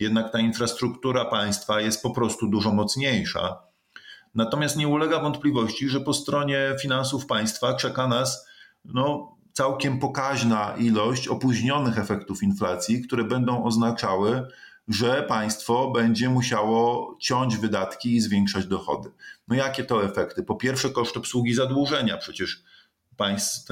Jednak 0.00 0.32
ta 0.32 0.40
infrastruktura 0.40 1.24
państwa 1.24 1.80
jest 1.80 2.02
po 2.02 2.10
prostu 2.10 2.48
dużo 2.48 2.72
mocniejsza 2.72 3.67
Natomiast 4.38 4.76
nie 4.76 4.88
ulega 4.88 5.20
wątpliwości, 5.20 5.88
że 5.88 6.00
po 6.00 6.14
stronie 6.14 6.76
finansów 6.82 7.26
państwa 7.26 7.74
czeka 7.74 8.08
nas 8.08 8.46
no, 8.84 9.36
całkiem 9.52 9.98
pokaźna 9.98 10.74
ilość 10.78 11.28
opóźnionych 11.28 11.98
efektów 11.98 12.42
inflacji, 12.42 13.02
które 13.02 13.24
będą 13.24 13.64
oznaczały, 13.64 14.48
że 14.88 15.22
państwo 15.22 15.90
będzie 15.90 16.28
musiało 16.28 17.16
ciąć 17.20 17.56
wydatki 17.56 18.16
i 18.16 18.20
zwiększać 18.20 18.66
dochody. 18.66 19.10
No 19.48 19.56
jakie 19.56 19.84
to 19.84 20.04
efekty? 20.04 20.42
Po 20.42 20.56
pierwsze, 20.56 20.90
koszt 20.90 21.16
obsługi 21.16 21.54
zadłużenia. 21.54 22.16
Przecież 22.16 22.62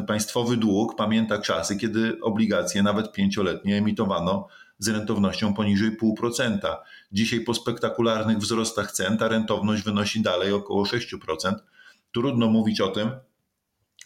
państwowy 0.06 0.56
dług 0.56 0.96
pamięta 0.96 1.38
czasy, 1.38 1.76
kiedy 1.76 2.18
obligacje, 2.22 2.82
nawet 2.82 3.12
pięcioletnie, 3.12 3.76
emitowano 3.76 4.48
z 4.78 4.88
rentownością 4.88 5.54
poniżej 5.54 5.96
0,5%. 6.02 6.76
Dzisiaj 7.16 7.40
po 7.40 7.54
spektakularnych 7.54 8.38
wzrostach 8.38 8.92
cen 8.92 9.18
ta 9.18 9.28
rentowność 9.28 9.82
wynosi 9.82 10.22
dalej 10.22 10.52
około 10.52 10.84
6%. 10.84 11.54
Trudno 12.14 12.46
mówić 12.46 12.80
o 12.80 12.88
tym, 12.88 13.10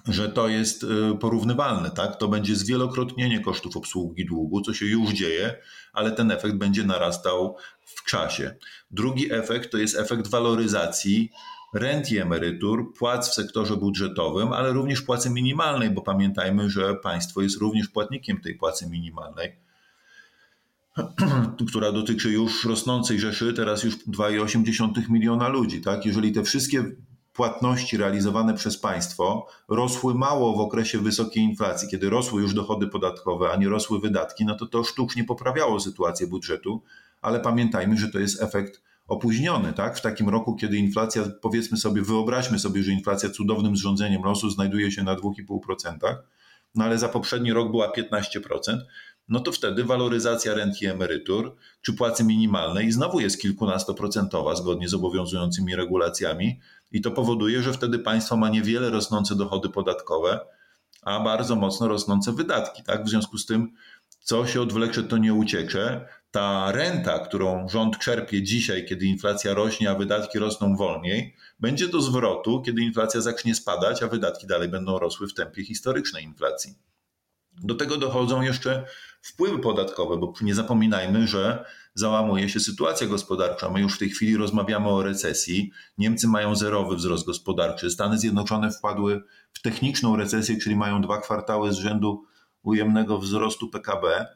że 0.09 0.29
to 0.29 0.49
jest 0.49 0.83
y, 0.85 0.87
porównywalne, 1.21 1.91
tak? 1.91 2.17
To 2.17 2.29
będzie 2.29 2.57
zwielokrotnienie 2.57 3.41
kosztów 3.41 3.77
obsługi 3.77 4.27
długu, 4.27 4.61
co 4.61 4.75
się 4.75 4.87
już 4.87 5.11
dzieje, 5.11 5.57
ale 5.93 6.13
ten 6.13 6.31
efekt 6.31 6.55
będzie 6.55 6.85
narastał 6.85 7.57
w 7.85 8.05
czasie. 8.05 8.55
Drugi 8.91 9.33
efekt 9.33 9.73
to 9.73 9.79
jest 9.79 9.97
efekt 9.97 10.29
waloryzacji 10.29 11.31
rent 11.75 12.13
i 12.13 12.19
emerytur, 12.19 12.95
płac 12.99 13.31
w 13.31 13.35
sektorze 13.35 13.77
budżetowym, 13.77 14.53
ale 14.53 14.73
również 14.73 15.03
płacy 15.03 15.31
minimalnej, 15.31 15.91
bo 15.91 16.03
pamiętajmy, 16.03 16.71
że 16.71 16.95
państwo 16.95 17.43
jest 17.43 17.57
również 17.57 17.89
płatnikiem 17.89 18.41
tej 18.41 18.55
płacy 18.55 18.91
minimalnej. 18.91 19.70
która 21.69 21.93
dotyczy 21.93 22.33
już 22.33 22.65
rosnącej 22.65 23.21
Rzeszy, 23.21 23.53
teraz 23.53 23.85
już 23.85 23.97
2,8 23.97 25.11
miliona 25.11 25.49
ludzi. 25.49 25.81
Tak? 25.81 26.07
Jeżeli 26.07 26.33
te 26.33 26.43
wszystkie 26.43 26.85
płatności 27.33 27.97
realizowane 27.97 28.55
przez 28.55 28.79
państwo 28.79 29.47
rosły 29.69 30.15
mało 30.15 30.57
w 30.57 30.61
okresie 30.61 30.99
wysokiej 30.99 31.43
inflacji, 31.43 31.89
kiedy 31.89 32.11
rosły 32.11 32.43
już 32.43 32.55
dochody 32.55 32.87
podatkowe, 32.87 33.51
a 33.53 33.57
nie 33.57 33.69
rosły 33.69 34.01
wydatki, 34.01 34.45
no 34.45 34.55
to 34.55 34.67
to 34.67 34.85
sztucznie 34.85 35.25
poprawiało 35.25 35.81
sytuację 35.81 36.27
budżetu, 36.27 36.83
ale 37.23 37.41
pamiętajmy, 37.41 37.99
że 37.99 38.09
to 38.09 38.19
jest 38.19 38.43
efekt 38.43 38.83
opóźniony, 39.09 39.73
tak? 39.73 39.99
W 39.99 40.03
takim 40.03 40.29
roku, 40.29 40.57
kiedy 40.57 40.77
inflacja, 40.77 41.23
powiedzmy 41.43 41.77
sobie, 41.77 42.03
wyobraźmy 42.03 42.59
sobie, 42.59 42.83
że 42.83 42.93
inflacja 42.93 43.31
cudownym 43.31 43.77
zrządzeniem 43.77 44.23
losu 44.23 44.51
znajduje 44.51 44.93
się 44.93 45.03
na 45.03 45.17
2,5%, 45.17 46.17
no 46.75 46.85
ale 46.85 46.99
za 46.99 47.09
poprzedni 47.09 47.53
rok 47.53 47.71
była 47.71 47.93
15%, 47.93 48.79
no 49.31 49.41
to 49.41 49.53
wtedy 49.53 49.85
waloryzacja 49.85 50.55
rent 50.55 50.83
i 50.83 50.87
emerytur 50.87 51.57
czy 51.83 51.93
płacy 51.93 52.25
minimalnej 52.25 52.93
znowu 52.93 53.21
jest 53.21 53.41
kilkunastoprocentowa 53.41 54.55
zgodnie 54.55 54.89
z 54.89 54.95
obowiązującymi 54.95 55.77
regulacjami 55.77 56.61
i 56.93 57.01
to 57.01 57.11
powoduje, 57.11 57.63
że 57.63 57.73
wtedy 57.73 57.99
państwo 57.99 58.37
ma 58.37 58.49
niewiele 58.49 58.91
rosnące 58.91 59.37
dochody 59.37 59.69
podatkowe, 59.69 60.41
a 61.03 61.21
bardzo 61.21 61.57
mocno 61.57 61.89
rosnące 61.89 62.33
wydatki. 62.33 62.83
Tak? 62.83 63.05
W 63.05 63.09
związku 63.09 63.39
z 63.39 63.47
tym, 63.47 63.73
co 64.21 64.47
się 64.47 64.61
odwlecze, 64.61 65.03
to 65.03 65.19
nie 65.19 65.35
uciecze. 65.35 66.09
Ta 66.31 66.73
renta, 66.73 67.19
którą 67.19 67.69
rząd 67.69 67.99
czerpie 67.99 68.43
dzisiaj, 68.43 68.87
kiedy 68.87 69.07
inflacja 69.07 69.55
rośnie, 69.55 69.91
a 69.91 69.95
wydatki 69.95 70.39
rosną 70.39 70.77
wolniej, 70.77 71.37
będzie 71.61 71.89
do 71.89 72.01
zwrotu, 72.01 72.63
kiedy 72.63 72.83
inflacja 72.83 73.21
zacznie 73.21 73.55
spadać, 73.55 74.03
a 74.03 74.09
wydatki 74.09 74.47
dalej 74.47 74.69
będą 74.69 74.99
rosły 74.99 75.29
w 75.29 75.35
tempie 75.35 75.65
historycznej 75.65 76.25
inflacji. 76.25 76.75
Do 77.63 77.75
tego 77.75 77.97
dochodzą 77.97 78.43
jeszcze 78.43 78.85
wpływy 79.21 79.59
podatkowe, 79.59 80.17
bo 80.17 80.33
nie 80.41 80.55
zapominajmy, 80.55 81.27
że 81.27 81.65
załamuje 81.95 82.49
się 82.49 82.61
sytuacja 82.61 83.07
gospodarcza. 83.07 83.71
My 83.71 83.81
już 83.81 83.97
w 83.97 83.99
tej 83.99 84.11
chwili 84.11 84.37
rozmawiamy 84.37 84.89
o 84.89 85.03
recesji. 85.03 85.71
Niemcy 85.99 86.29
mają 86.29 86.57
zerowy 86.57 86.97
wzrost 86.97 87.27
gospodarczy. 87.27 87.91
Stany 87.91 88.19
Zjednoczone 88.19 88.71
wpadły 88.71 89.23
w 89.53 89.63
techniczną 89.63 90.17
recesję, 90.17 90.59
czyli 90.59 90.77
mają 90.77 91.03
dwa 91.03 91.21
kwartały 91.21 91.73
z 91.73 91.77
rzędu 91.77 92.25
ujemnego 92.63 93.19
wzrostu 93.19 93.69
PKB. 93.69 94.27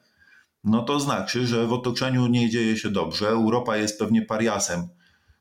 No 0.64 0.82
to 0.82 1.00
znaczy, 1.00 1.46
że 1.46 1.66
w 1.66 1.72
otoczeniu 1.72 2.26
nie 2.26 2.50
dzieje 2.50 2.76
się 2.76 2.90
dobrze. 2.90 3.28
Europa 3.28 3.76
jest 3.76 3.98
pewnie 3.98 4.22
pariasem 4.22 4.88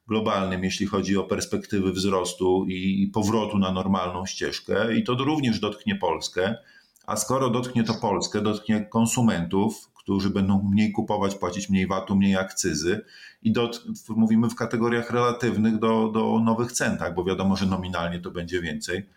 globalnym, 0.07 0.63
jeśli 0.63 0.85
chodzi 0.85 1.17
o 1.17 1.23
perspektywy 1.23 1.91
wzrostu 1.91 2.65
i 2.67 3.12
powrotu 3.13 3.57
na 3.57 3.71
normalną 3.71 4.25
ścieżkę, 4.25 4.95
i 4.95 5.03
to 5.03 5.13
również 5.13 5.59
dotknie 5.59 5.95
Polskę. 5.95 6.55
A 7.03 7.15
skoro 7.15 7.50
dotknie 7.50 7.83
to 7.83 7.93
Polskę, 7.93 8.41
dotknie 8.41 8.86
konsumentów, 8.86 9.89
którzy 9.93 10.29
będą 10.29 10.69
mniej 10.72 10.91
kupować, 10.91 11.36
płacić 11.36 11.69
mniej 11.69 11.88
VAT-u, 11.88 12.15
mniej 12.15 12.36
akcyzy 12.36 13.01
i 13.41 13.51
dot, 13.51 13.83
mówimy 14.10 14.50
w 14.50 14.55
kategoriach 14.55 15.12
relatywnych 15.12 15.79
do, 15.79 16.12
do 16.13 16.39
nowych 16.39 16.72
cen, 16.72 16.98
tak, 16.98 17.15
bo 17.15 17.24
wiadomo, 17.24 17.55
że 17.55 17.65
nominalnie 17.65 18.19
to 18.19 18.31
będzie 18.31 18.62
więcej. 18.62 19.10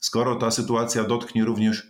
Skoro 0.00 0.36
ta 0.36 0.50
sytuacja 0.50 1.04
dotknie 1.04 1.44
również 1.44 1.80
y, 1.80 1.88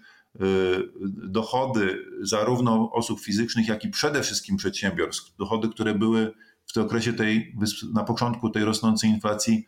dochody 1.29 1.99
zarówno 2.23 2.93
osób 2.93 3.21
fizycznych, 3.21 3.69
jak 3.69 3.85
i 3.85 3.89
przede 3.89 4.23
wszystkim 4.23 4.57
przedsiębiorstw, 4.57 5.37
dochody, 5.37 5.69
które 5.69 5.95
były 5.95 6.33
w 6.67 6.73
tym 6.73 6.83
okresie 6.83 7.13
tej, 7.13 7.57
na 7.95 8.05
początku 8.05 8.51
tej 8.51 8.65
rosnącej 8.65 9.11
inflacji 9.11 9.67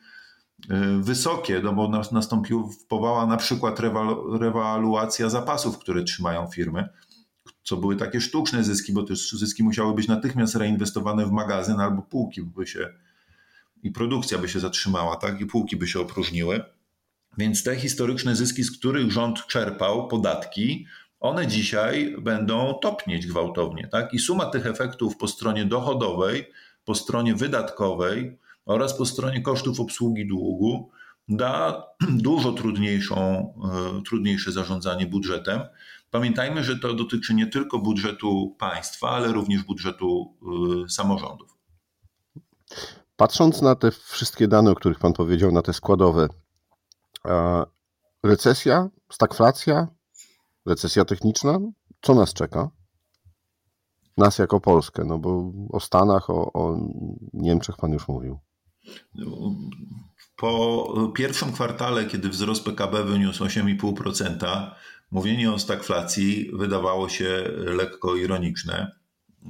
wysokie, 1.01 1.61
no 1.65 1.73
bo 1.73 1.89
nastąpiła 2.13 3.27
na 3.27 3.37
przykład 3.37 3.81
rewaluacja 4.41 5.29
zapasów, 5.29 5.79
które 5.79 6.03
trzymają 6.03 6.47
firmy, 6.47 6.89
co 7.63 7.77
były 7.77 7.97
takie 7.97 8.21
sztuczne 8.21 8.65
zyski, 8.65 8.93
bo 8.93 9.03
te 9.03 9.17
zyski 9.17 9.63
musiały 9.63 9.95
być 9.95 10.09
natychmiast 10.09 10.55
reinwestowane 10.55 11.27
w 11.27 11.31
magazyn 11.31 11.81
albo 11.81 12.03
półki 12.03 12.43
by 12.43 12.67
się 12.67 12.89
i 13.83 13.91
produkcja 13.91 14.39
by 14.39 14.49
się 14.49 14.61
zatrzymała, 14.61 15.17
tak, 15.17 15.41
i 15.41 15.47
półki 15.47 15.77
by 15.77 15.87
się 15.87 16.01
opróżniły. 16.01 16.65
Więc 17.39 17.65
te 17.65 17.77
historyczne 17.77 18.37
zyski, 18.37 18.63
z 18.63 18.79
których 18.79 19.13
rząd 19.13 19.47
czerpał 19.47 20.09
podatki, 20.09 20.87
one 21.21 21.47
dzisiaj 21.47 22.17
będą 22.21 22.75
topnieć 22.83 23.27
gwałtownie. 23.27 23.89
Tak? 23.89 24.15
I 24.15 24.19
suma 24.19 24.47
tych 24.47 24.67
efektów 24.67 25.17
po 25.17 25.29
stronie 25.29 25.65
dochodowej, 25.65 26.51
po 26.85 26.95
stronie 26.95 27.35
wydatkowej 27.35 28.39
oraz 28.69 28.99
po 28.99 29.07
stronie 29.07 29.43
kosztów 29.43 29.81
obsługi 29.81 30.27
długu 30.27 30.91
da 31.29 31.83
dużo 32.29 32.53
trudniejszą, 32.53 33.17
e, 33.99 34.03
trudniejsze 34.03 34.53
zarządzanie 34.53 35.07
budżetem. 35.07 35.61
Pamiętajmy, 36.11 36.65
że 36.65 36.79
to 36.79 36.95
dotyczy 36.95 37.35
nie 37.35 37.47
tylko 37.47 37.79
budżetu 37.79 38.57
państwa, 38.59 39.11
ale 39.11 39.33
również 39.33 39.63
budżetu 39.63 40.35
e, 40.85 40.89
samorządów. 40.89 41.59
Patrząc 43.17 43.63
na 43.63 43.75
te 43.75 43.91
wszystkie 43.91 44.49
dane, 44.49 44.71
o 44.71 44.75
których 44.75 44.99
Pan 44.99 45.13
powiedział, 45.13 45.53
na 45.53 45.63
te 45.63 45.73
składowe, 45.73 46.29
recesja, 48.23 48.89
stagflacja, 49.13 49.89
recesja 50.67 51.05
techniczna, 51.05 51.59
co 52.01 52.15
nas 52.15 52.33
czeka? 52.33 52.71
Nas 54.17 54.39
jako 54.39 54.61
Polskę, 54.61 55.05
no 55.05 55.19
bo 55.19 55.53
o 55.73 55.81
Stanach, 55.81 56.31
o, 56.31 56.53
o 56.53 56.77
Niemczech 57.33 57.77
Pan 57.77 57.93
już 57.93 58.09
mówił. 58.09 58.39
Po 60.37 61.13
pierwszym 61.15 61.53
kwartale, 61.53 62.07
kiedy 62.07 62.29
wzrost 62.29 62.65
PKB 62.65 63.05
wyniósł 63.05 63.45
8,5%, 63.45 64.71
mówienie 65.11 65.53
o 65.53 65.59
stagflacji 65.59 66.51
wydawało 66.53 67.09
się 67.09 67.51
lekko 67.57 68.17
ironiczne. 68.17 68.93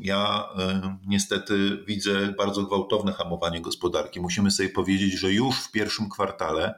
Ja 0.00 0.48
y, 0.84 1.06
niestety 1.06 1.84
widzę 1.86 2.34
bardzo 2.38 2.62
gwałtowne 2.62 3.12
hamowanie 3.12 3.60
gospodarki. 3.60 4.20
Musimy 4.20 4.50
sobie 4.50 4.68
powiedzieć, 4.68 5.12
że 5.12 5.32
już 5.32 5.56
w 5.56 5.70
pierwszym 5.70 6.08
kwartale 6.08 6.74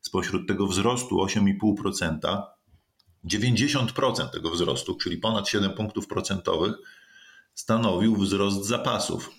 spośród 0.00 0.48
tego 0.48 0.66
wzrostu 0.66 1.16
8,5%, 1.16 2.42
90% 3.24 4.28
tego 4.28 4.50
wzrostu, 4.50 4.94
czyli 4.94 5.16
ponad 5.16 5.48
7 5.48 5.70
punktów 5.72 6.06
procentowych, 6.06 6.74
stanowił 7.54 8.16
wzrost 8.16 8.64
zapasów. 8.64 9.30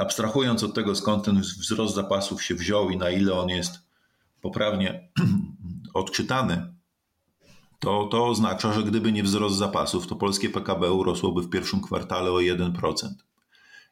Abstrahując 0.00 0.62
od 0.62 0.74
tego, 0.74 0.94
skąd 0.94 1.24
ten 1.24 1.40
wzrost 1.40 1.94
zapasów 1.94 2.42
się 2.42 2.54
wziął 2.54 2.90
i 2.90 2.96
na 2.96 3.10
ile 3.10 3.34
on 3.34 3.48
jest 3.48 3.74
poprawnie 4.40 5.08
odczytany, 5.94 6.76
to, 7.80 8.08
to 8.10 8.26
oznacza, 8.26 8.72
że 8.72 8.82
gdyby 8.82 9.12
nie 9.12 9.22
wzrost 9.22 9.56
zapasów, 9.56 10.06
to 10.06 10.16
polskie 10.16 10.50
PKB 10.50 10.92
urosłoby 10.92 11.42
w 11.42 11.50
pierwszym 11.50 11.80
kwartale 11.80 12.30
o 12.30 12.36
1%. 12.36 12.72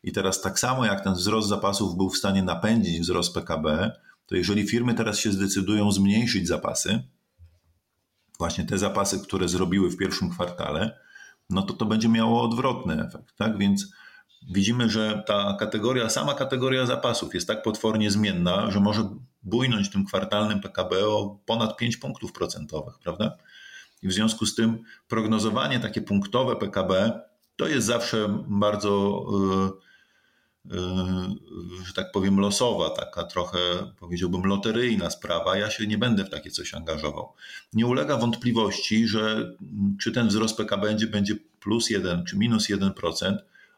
I 0.03 0.13
teraz 0.13 0.41
tak 0.41 0.59
samo 0.59 0.85
jak 0.85 1.05
ten 1.05 1.15
wzrost 1.15 1.49
zapasów 1.49 1.97
był 1.97 2.11
w 2.11 2.17
stanie 2.17 2.43
napędzić 2.43 3.01
wzrost 3.01 3.35
PKB, 3.35 3.93
to 4.27 4.37
jeżeli 4.37 4.69
firmy 4.69 4.95
teraz 4.95 5.19
się 5.19 5.33
zdecydują 5.33 5.93
zmniejszyć 5.93 6.49
zapasy, 6.49 7.03
właśnie 8.39 8.65
te 8.65 8.79
zapasy, 8.79 9.21
które 9.21 9.49
zrobiły 9.49 9.91
w 9.91 9.97
pierwszym 9.97 10.31
kwartale, 10.31 10.99
no 11.51 11.63
to 11.63 11.75
to 11.75 11.87
będzie 11.87 12.09
miało 12.09 12.43
odwrotny 12.43 13.05
efekt. 13.07 13.37
Tak? 13.37 13.59
Więc 13.59 13.93
widzimy, 14.51 14.91
że 14.91 15.23
ta 15.27 15.57
kategoria, 15.61 16.09
sama 16.09 16.35
kategoria 16.35 16.87
zapasów 16.87 17.35
jest 17.35 17.47
tak 17.47 17.63
potwornie 17.63 18.11
zmienna, 18.11 18.71
że 18.71 18.81
może 18.81 19.09
bujnąć 19.43 19.91
tym 19.91 20.05
kwartalnym 20.05 20.61
PKB 20.61 21.09
o 21.09 21.39
ponad 21.47 21.77
5 21.77 21.97
punktów 21.97 22.33
procentowych, 22.33 22.99
prawda? 22.99 23.37
I 24.03 24.09
w 24.09 24.13
związku 24.13 24.47
z 24.47 24.55
tym 24.55 24.79
prognozowanie 25.09 25.81
takie 25.81 26.01
punktowe 26.01 26.57
PKB 26.57 27.21
to 27.57 27.69
jest 27.69 27.87
zawsze 27.87 28.45
bardzo, 28.49 29.25
yy, 30.65 30.77
yy, 30.77 31.85
że 31.87 31.93
tak 31.93 32.13
powiem, 32.13 32.41
losowa, 32.41 32.91
taka 32.91 33.25
trochę, 33.25 33.59
powiedziałbym, 34.01 34.45
loteryjna 34.45 35.11
sprawa. 35.11 35.57
Ja 35.57 35.71
się 35.71 35.87
nie 35.87 35.99
będę 35.99 36.25
w 36.25 36.31
takie 36.31 36.51
coś 36.51 36.75
angażował. 36.75 37.33
Nie 37.73 37.87
ulega 37.87 38.17
wątpliwości, 38.17 39.09
że 39.09 39.55
czy 40.01 40.13
ten 40.13 40.29
wzrost 40.29 40.57
PKB 40.57 40.87
będzie, 40.87 41.07
będzie 41.07 41.35
plus 41.61 41.91
1 41.91 42.25
czy 42.25 42.37
minus 42.37 42.69
1%, 42.71 43.37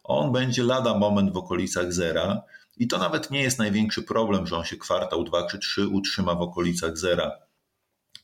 on 0.09 0.33
będzie 0.33 0.63
lada 0.63 0.99
moment 0.99 1.33
w 1.33 1.37
okolicach 1.37 1.93
zera. 1.93 2.43
I 2.77 2.89
to 2.89 2.99
nawet 2.99 3.31
nie 3.31 3.43
jest 3.43 3.59
największy 3.59 4.03
problem, 4.03 4.47
że 4.47 4.57
on 4.57 4.65
się 4.65 4.77
kwartał 4.77 5.25
2 5.25 5.47
czy 5.47 5.59
3 5.59 5.89
utrzyma 5.89 6.35
w 6.35 6.43
okolicach 6.43 6.99
zera 6.99 7.47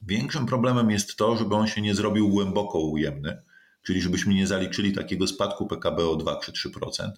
Większym 0.07 0.47
problemem 0.47 0.90
jest 0.90 1.16
to, 1.16 1.37
żeby 1.37 1.55
on 1.55 1.66
się 1.66 1.81
nie 1.81 1.95
zrobił 1.95 2.29
głęboko 2.29 2.79
ujemny, 2.79 3.42
czyli 3.83 4.01
żebyśmy 4.01 4.35
nie 4.35 4.47
zaliczyli 4.47 4.92
takiego 4.92 5.27
spadku 5.27 5.66
PKB 5.66 6.09
o 6.09 6.16
2 6.16 6.37
czy 6.37 6.53
3%. 6.53 7.11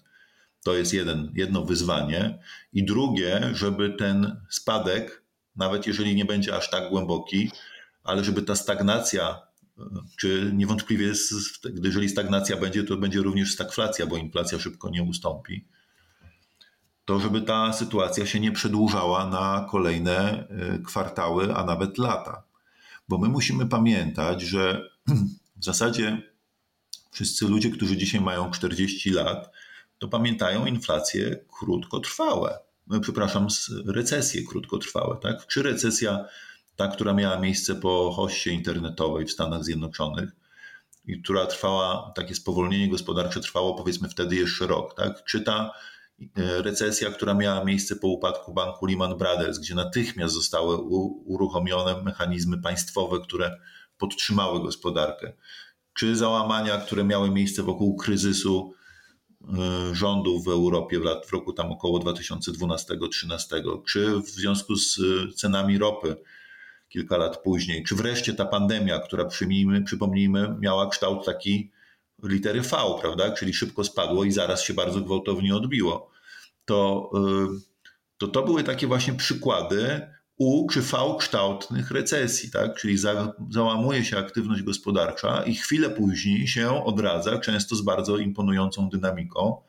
To 0.63 0.75
jest 0.75 0.93
jeden, 0.93 1.31
jedno 1.35 1.65
wyzwanie. 1.65 2.39
I 2.73 2.85
drugie, 2.85 3.49
żeby 3.53 3.89
ten 3.89 4.41
spadek, 4.49 5.23
nawet 5.55 5.87
jeżeli 5.87 6.15
nie 6.15 6.25
będzie 6.25 6.55
aż 6.55 6.69
tak 6.69 6.89
głęboki, 6.89 7.51
ale 8.03 8.23
żeby 8.23 8.41
ta 8.41 8.55
stagnacja, 8.55 9.41
czy 10.17 10.51
niewątpliwie, 10.53 11.13
jeżeli 11.83 12.09
stagnacja 12.09 12.57
będzie, 12.57 12.83
to 12.83 12.97
będzie 12.97 13.19
również 13.19 13.53
stagflacja, 13.53 14.07
bo 14.07 14.17
inflacja 14.17 14.59
szybko 14.59 14.89
nie 14.89 15.03
ustąpi, 15.03 15.67
to 17.05 17.19
żeby 17.19 17.41
ta 17.41 17.73
sytuacja 17.73 18.25
się 18.25 18.39
nie 18.39 18.51
przedłużała 18.51 19.29
na 19.29 19.67
kolejne 19.71 20.47
y, 20.75 20.83
kwartały, 20.83 21.55
a 21.55 21.65
nawet 21.65 21.97
lata 21.97 22.43
bo 23.09 23.17
my 23.17 23.29
musimy 23.29 23.65
pamiętać, 23.65 24.41
że 24.41 24.89
w 25.61 25.65
zasadzie 25.65 26.21
wszyscy 27.11 27.47
ludzie, 27.47 27.69
którzy 27.69 27.97
dzisiaj 27.97 28.21
mają 28.21 28.51
40 28.51 29.09
lat, 29.09 29.51
to 29.97 30.07
pamiętają 30.07 30.65
inflacje 30.65 31.39
krótkotrwałe. 31.59 32.59
No, 32.87 32.99
przepraszam, 32.99 33.47
recesje 33.85 34.43
krótkotrwałe. 34.43 35.17
Tak? 35.21 35.47
Czy 35.47 35.63
recesja, 35.63 36.25
ta, 36.75 36.87
która 36.87 37.13
miała 37.13 37.39
miejsce 37.39 37.75
po 37.75 38.11
hoście 38.11 38.51
internetowej 38.51 39.25
w 39.25 39.31
Stanach 39.31 39.63
Zjednoczonych, 39.63 40.29
i 41.05 41.21
która 41.21 41.45
trwała, 41.45 42.11
takie 42.15 42.35
spowolnienie 42.35 42.89
gospodarcze 42.89 43.39
trwało 43.39 43.73
powiedzmy 43.75 44.09
wtedy 44.09 44.35
jeszcze 44.35 44.67
rok, 44.67 44.95
tak? 44.95 45.23
Czy 45.23 45.41
ta 45.41 45.71
E, 46.19 46.61
recesja, 46.61 47.11
która 47.11 47.33
miała 47.33 47.63
miejsce 47.63 47.95
po 47.95 48.07
upadku 48.07 48.53
banku 48.53 48.85
Lehman 48.85 49.17
Brothers, 49.17 49.59
gdzie 49.59 49.75
natychmiast 49.75 50.33
zostały 50.33 50.77
uruchomione 51.25 52.03
mechanizmy 52.03 52.61
państwowe, 52.61 53.19
które 53.23 53.59
podtrzymały 53.97 54.61
gospodarkę, 54.61 55.33
czy 55.93 56.15
załamania, 56.15 56.77
które 56.77 57.03
miały 57.03 57.29
miejsce 57.31 57.63
wokół 57.63 57.95
kryzysu 57.95 58.73
e, 59.41 59.95
rządów 59.95 60.45
w 60.45 60.47
Europie 60.47 60.99
w, 60.99 61.03
lat, 61.03 61.25
w 61.25 61.33
roku 61.33 61.53
tam 61.53 61.71
około 61.71 61.99
2012-2013, 61.99 63.83
czy 63.87 64.19
w 64.19 64.27
związku 64.27 64.75
z 64.75 64.99
e, 64.99 65.33
cenami 65.33 65.77
ropy 65.77 66.15
kilka 66.89 67.17
lat 67.17 67.37
później, 67.37 67.83
czy 67.83 67.95
wreszcie 67.95 68.33
ta 68.33 68.45
pandemia, 68.45 68.99
która 68.99 69.25
przyjmijmy, 69.25 69.83
przypomnijmy, 69.83 70.55
miała 70.59 70.89
kształt 70.89 71.25
taki 71.25 71.71
litery 72.23 72.61
V, 72.61 72.77
prawda? 73.01 73.31
Czyli 73.31 73.53
szybko 73.53 73.83
spadło 73.83 74.23
i 74.23 74.31
zaraz 74.31 74.63
się 74.63 74.73
bardzo 74.73 75.01
gwałtownie 75.01 75.55
odbiło. 75.55 76.11
To 76.65 77.09
y, 77.15 77.75
to, 78.17 78.27
to 78.27 78.43
były 78.43 78.63
takie 78.63 78.87
właśnie 78.87 79.13
przykłady 79.13 80.07
U 80.37 80.67
czy 80.69 80.81
V 80.81 81.15
kształtnych 81.19 81.91
recesji, 81.91 82.51
tak? 82.51 82.75
Czyli 82.75 82.97
za, 82.97 83.33
załamuje 83.49 84.05
się 84.05 84.17
aktywność 84.17 84.63
gospodarcza 84.63 85.43
i 85.43 85.55
chwilę 85.55 85.89
później 85.89 86.47
się 86.47 86.85
odradza, 86.85 87.39
często 87.39 87.75
z 87.75 87.81
bardzo 87.81 88.17
imponującą 88.17 88.89
dynamiką. 88.89 89.61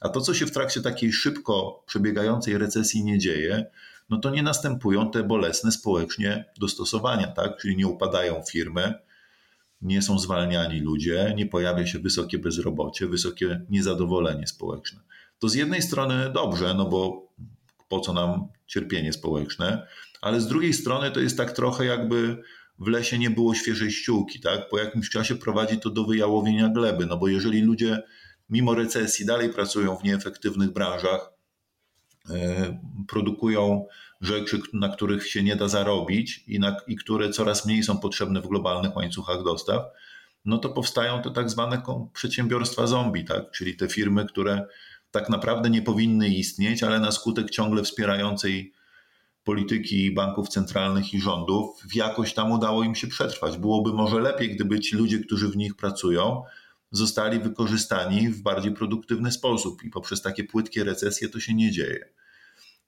A 0.00 0.08
to, 0.08 0.20
co 0.20 0.34
się 0.34 0.46
w 0.46 0.52
trakcie 0.52 0.80
takiej 0.80 1.12
szybko 1.12 1.82
przebiegającej 1.86 2.58
recesji 2.58 3.04
nie 3.04 3.18
dzieje, 3.18 3.66
no 4.10 4.18
to 4.18 4.30
nie 4.30 4.42
następują 4.42 5.10
te 5.10 5.22
bolesne 5.22 5.72
społecznie 5.72 6.44
dostosowania, 6.58 7.26
tak? 7.26 7.56
Czyli 7.60 7.76
nie 7.76 7.86
upadają 7.86 8.42
firmy, 8.50 8.94
nie 9.82 10.02
są 10.02 10.18
zwalniani 10.18 10.80
ludzie, 10.80 11.34
nie 11.36 11.46
pojawia 11.46 11.86
się 11.86 11.98
wysokie 11.98 12.38
bezrobocie, 12.38 13.06
wysokie 13.06 13.60
niezadowolenie 13.70 14.46
społeczne. 14.46 15.00
To 15.38 15.48
z 15.48 15.54
jednej 15.54 15.82
strony 15.82 16.30
dobrze, 16.34 16.74
no 16.74 16.86
bo 16.88 17.28
po 17.88 18.00
co 18.00 18.12
nam 18.12 18.48
cierpienie 18.66 19.12
społeczne, 19.12 19.86
ale 20.20 20.40
z 20.40 20.46
drugiej 20.46 20.72
strony 20.72 21.10
to 21.10 21.20
jest 21.20 21.36
tak 21.36 21.52
trochę 21.52 21.84
jakby 21.84 22.42
w 22.78 22.86
lesie 22.86 23.18
nie 23.18 23.30
było 23.30 23.54
świeżej 23.54 23.90
ściółki, 23.90 24.40
tak? 24.40 24.68
Po 24.68 24.78
jakimś 24.78 25.10
czasie 25.10 25.36
prowadzi 25.36 25.80
to 25.80 25.90
do 25.90 26.04
wyjałowienia 26.04 26.68
gleby, 26.68 27.06
no 27.06 27.16
bo 27.16 27.28
jeżeli 27.28 27.60
ludzie 27.60 28.02
mimo 28.50 28.74
recesji 28.74 29.26
dalej 29.26 29.48
pracują 29.48 29.96
w 29.96 30.04
nieefektywnych 30.04 30.72
branżach, 30.72 31.39
produkują 33.08 33.86
rzeczy, 34.20 34.60
na 34.72 34.88
których 34.88 35.28
się 35.28 35.42
nie 35.42 35.56
da 35.56 35.68
zarobić 35.68 36.44
i, 36.46 36.60
na, 36.60 36.76
i 36.86 36.96
które 36.96 37.30
coraz 37.30 37.66
mniej 37.66 37.82
są 37.82 37.98
potrzebne 37.98 38.40
w 38.40 38.48
globalnych 38.48 38.96
łańcuchach 38.96 39.44
dostaw, 39.44 39.82
no 40.44 40.58
to 40.58 40.68
powstają 40.68 41.22
te 41.22 41.30
tak 41.30 41.50
zwane 41.50 41.82
przedsiębiorstwa 42.12 42.86
zombie, 42.86 43.24
tak? 43.24 43.50
czyli 43.50 43.76
te 43.76 43.88
firmy, 43.88 44.26
które 44.26 44.66
tak 45.10 45.28
naprawdę 45.28 45.70
nie 45.70 45.82
powinny 45.82 46.28
istnieć, 46.28 46.82
ale 46.82 47.00
na 47.00 47.12
skutek 47.12 47.50
ciągle 47.50 47.82
wspierającej 47.82 48.72
polityki 49.44 50.10
banków 50.14 50.48
centralnych 50.48 51.14
i 51.14 51.20
rządów, 51.20 51.82
jakoś 51.94 52.34
tam 52.34 52.52
udało 52.52 52.82
im 52.82 52.94
się 52.94 53.06
przetrwać. 53.06 53.58
Byłoby 53.58 53.92
może 53.92 54.20
lepiej, 54.20 54.54
gdyby 54.54 54.80
ci 54.80 54.96
ludzie, 54.96 55.18
którzy 55.18 55.48
w 55.48 55.56
nich 55.56 55.76
pracują, 55.76 56.42
zostali 56.90 57.40
wykorzystani 57.40 58.28
w 58.28 58.42
bardziej 58.42 58.72
produktywny 58.72 59.32
sposób 59.32 59.84
i 59.84 59.90
poprzez 59.90 60.22
takie 60.22 60.44
płytkie 60.44 60.84
recesje 60.84 61.28
to 61.28 61.40
się 61.40 61.54
nie 61.54 61.70
dzieje. 61.70 62.08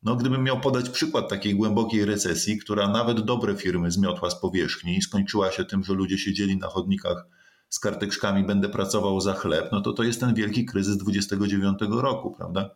No, 0.02 0.16
gdybym 0.16 0.42
miał 0.44 0.60
podać 0.60 0.88
przykład 0.88 1.28
takiej 1.28 1.54
głębokiej 1.54 2.04
recesji, 2.04 2.58
która 2.58 2.88
nawet 2.88 3.20
dobre 3.20 3.56
firmy 3.56 3.90
zmiotła 3.90 4.30
z 4.30 4.40
powierzchni 4.40 4.96
i 4.96 5.02
skończyła 5.02 5.50
się 5.50 5.64
tym, 5.64 5.84
że 5.84 5.94
ludzie 5.94 6.18
siedzieli 6.18 6.56
na 6.56 6.66
chodnikach 6.66 7.26
z 7.68 7.78
karteczkami 7.78 8.44
będę 8.44 8.68
pracował 8.68 9.20
za 9.20 9.34
chleb, 9.34 9.68
no 9.72 9.80
to 9.80 9.92
to 9.92 10.02
jest 10.02 10.20
ten 10.20 10.34
wielki 10.34 10.64
kryzys 10.64 10.96
29 10.96 11.78
roku, 11.90 12.30
prawda? 12.30 12.70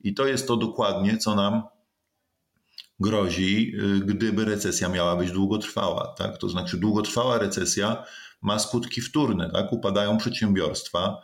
I 0.00 0.14
to 0.14 0.26
jest 0.26 0.48
to 0.48 0.56
dokładnie, 0.56 1.18
co 1.18 1.34
nam 1.34 1.62
grozi, 3.00 3.72
y, 3.96 4.00
gdyby 4.00 4.44
recesja 4.44 4.88
miała 4.88 5.16
być 5.16 5.30
długotrwała. 5.30 6.14
Tak? 6.18 6.38
To 6.38 6.48
znaczy, 6.48 6.76
długotrwała 6.76 7.38
recesja 7.38 8.04
ma 8.44 8.58
skutki 8.58 9.00
wtórne. 9.00 9.50
Tak? 9.50 9.72
Upadają 9.72 10.18
przedsiębiorstwa, 10.18 11.20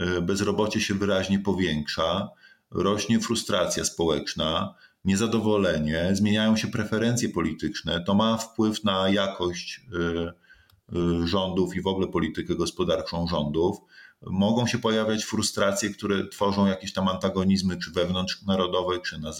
y, 0.00 0.22
bezrobocie 0.22 0.80
się 0.80 0.94
wyraźnie 0.94 1.38
powiększa, 1.38 2.28
rośnie 2.70 3.20
frustracja 3.20 3.84
społeczna, 3.84 4.74
niezadowolenie, 5.04 6.10
zmieniają 6.12 6.56
się 6.56 6.68
preferencje 6.68 7.28
polityczne. 7.28 8.04
To 8.04 8.14
ma 8.14 8.36
wpływ 8.36 8.84
na 8.84 9.08
jakość 9.08 9.80
y, 9.92 11.26
rządów 11.26 11.76
i 11.76 11.82
w 11.82 11.86
ogóle 11.86 12.08
politykę 12.08 12.54
gospodarczą 12.54 13.26
rządów. 13.26 13.76
Mogą 14.22 14.66
się 14.66 14.78
pojawiać 14.78 15.24
frustracje, 15.24 15.90
które 15.90 16.28
tworzą 16.28 16.66
jakieś 16.66 16.92
tam 16.92 17.08
antagonizmy, 17.08 17.76
czy 17.76 17.90
wewnątrznarodowe, 17.90 19.00
czy 19.00 19.18
na 19.18 19.30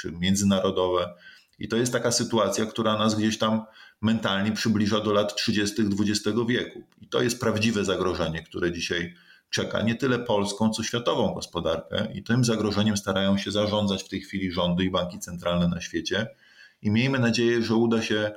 czy 0.00 0.12
międzynarodowe. 0.12 1.14
I 1.58 1.68
to 1.68 1.76
jest 1.76 1.92
taka 1.92 2.12
sytuacja, 2.12 2.66
która 2.66 2.98
nas 2.98 3.14
gdzieś 3.14 3.38
tam 3.38 3.64
mentalnie 4.00 4.52
przybliża 4.52 5.00
do 5.00 5.12
lat 5.12 5.34
30. 5.34 5.82
XX 5.82 6.38
wieku. 6.48 6.82
I 7.00 7.06
to 7.06 7.22
jest 7.22 7.40
prawdziwe 7.40 7.84
zagrożenie, 7.84 8.42
które 8.42 8.72
dzisiaj 8.72 9.14
czeka 9.50 9.82
nie 9.82 9.94
tyle 9.94 10.18
polską, 10.18 10.70
co 10.70 10.82
światową 10.82 11.34
gospodarkę. 11.34 12.08
I 12.14 12.22
tym 12.22 12.44
zagrożeniem 12.44 12.96
starają 12.96 13.38
się 13.38 13.50
zarządzać 13.50 14.02
w 14.02 14.08
tej 14.08 14.20
chwili 14.20 14.52
rządy 14.52 14.84
i 14.84 14.90
banki 14.90 15.18
centralne 15.18 15.68
na 15.68 15.80
świecie. 15.80 16.26
I 16.82 16.90
miejmy 16.90 17.18
nadzieję, 17.18 17.62
że 17.62 17.74
uda 17.74 18.02
się 18.02 18.32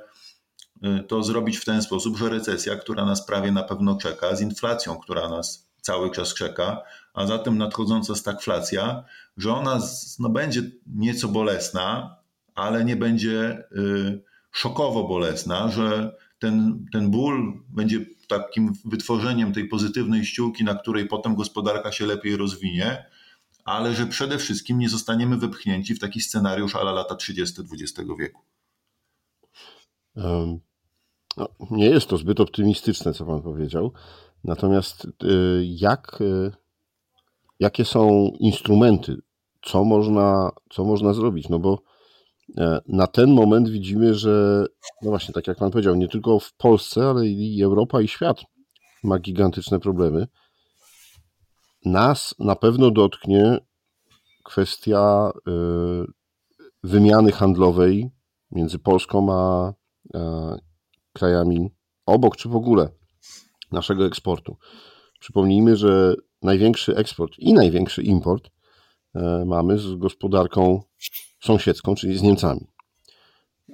y, 0.84 1.02
to 1.08 1.22
zrobić 1.22 1.58
w 1.58 1.64
ten 1.64 1.82
sposób, 1.82 2.18
że 2.18 2.28
recesja, 2.28 2.76
która 2.76 3.04
nas 3.04 3.26
prawie 3.26 3.52
na 3.52 3.62
pewno 3.62 3.96
czeka, 3.96 4.36
z 4.36 4.40
inflacją, 4.40 4.96
która 4.96 5.28
nas 5.28 5.68
cały 5.80 6.10
czas 6.10 6.34
czeka, 6.34 6.82
a 7.14 7.26
zatem 7.26 7.58
nadchodząca 7.58 8.14
stagflacja, 8.14 9.04
że 9.36 9.52
ona 9.52 9.80
no, 10.18 10.28
będzie 10.28 10.62
nieco 10.86 11.28
bolesna, 11.28 12.16
ale 12.54 12.84
nie 12.84 12.96
będzie 12.96 13.64
y, 13.72 14.33
szokowo 14.54 15.04
bolesna, 15.04 15.68
że 15.68 16.16
ten, 16.38 16.86
ten 16.92 17.10
ból 17.10 17.62
będzie 17.68 18.06
takim 18.28 18.72
wytworzeniem 18.84 19.52
tej 19.52 19.68
pozytywnej 19.68 20.24
ściółki, 20.24 20.64
na 20.64 20.74
której 20.74 21.06
potem 21.06 21.34
gospodarka 21.34 21.92
się 21.92 22.06
lepiej 22.06 22.36
rozwinie, 22.36 23.06
ale 23.64 23.94
że 23.94 24.06
przede 24.06 24.38
wszystkim 24.38 24.78
nie 24.78 24.88
zostaniemy 24.88 25.36
wypchnięci 25.36 25.94
w 25.94 25.98
taki 25.98 26.20
scenariusz 26.20 26.76
ala 26.76 26.92
lata 26.92 27.14
30 27.14 27.62
XX 27.62 28.10
wieku. 28.18 28.42
Um, 30.16 30.60
no, 31.36 31.48
nie 31.70 31.86
jest 31.86 32.06
to 32.06 32.16
zbyt 32.16 32.40
optymistyczne, 32.40 33.12
co 33.12 33.26
Pan 33.26 33.42
powiedział. 33.42 33.92
Natomiast 34.44 35.04
y, 35.04 35.08
jak 35.64 36.20
y, 36.20 36.52
jakie 37.60 37.84
są 37.84 38.32
instrumenty, 38.38 39.16
co 39.62 39.84
można, 39.84 40.50
co 40.70 40.84
można 40.84 41.12
zrobić, 41.12 41.48
no 41.48 41.58
bo 41.58 41.93
na 42.88 43.06
ten 43.06 43.30
moment 43.30 43.68
widzimy, 43.68 44.14
że 44.14 44.66
no 45.02 45.10
właśnie, 45.10 45.34
tak 45.34 45.46
jak 45.46 45.58
Pan 45.58 45.70
powiedział, 45.70 45.94
nie 45.94 46.08
tylko 46.08 46.38
w 46.38 46.52
Polsce, 46.52 47.08
ale 47.08 47.26
i 47.26 47.62
Europa 47.62 48.00
i 48.00 48.08
świat 48.08 48.40
ma 49.02 49.18
gigantyczne 49.18 49.80
problemy. 49.80 50.26
Nas 51.84 52.34
na 52.38 52.56
pewno 52.56 52.90
dotknie 52.90 53.58
kwestia 54.44 55.32
e, 55.48 55.52
wymiany 56.82 57.32
handlowej 57.32 58.10
między 58.50 58.78
Polską 58.78 59.32
a 59.32 59.72
krajami 61.12 61.70
obok, 62.06 62.36
czy 62.36 62.48
w 62.48 62.56
ogóle 62.56 62.88
naszego 63.72 64.06
eksportu. 64.06 64.56
Przypomnijmy, 65.20 65.76
że 65.76 66.14
największy 66.42 66.96
eksport 66.96 67.38
i 67.38 67.54
największy 67.54 68.02
import 68.02 68.50
e, 69.14 69.44
mamy 69.46 69.78
z 69.78 69.94
gospodarką 69.94 70.82
sąsiedzką, 71.44 71.94
czyli 71.94 72.18
z 72.18 72.22
Niemcami. 72.22 72.66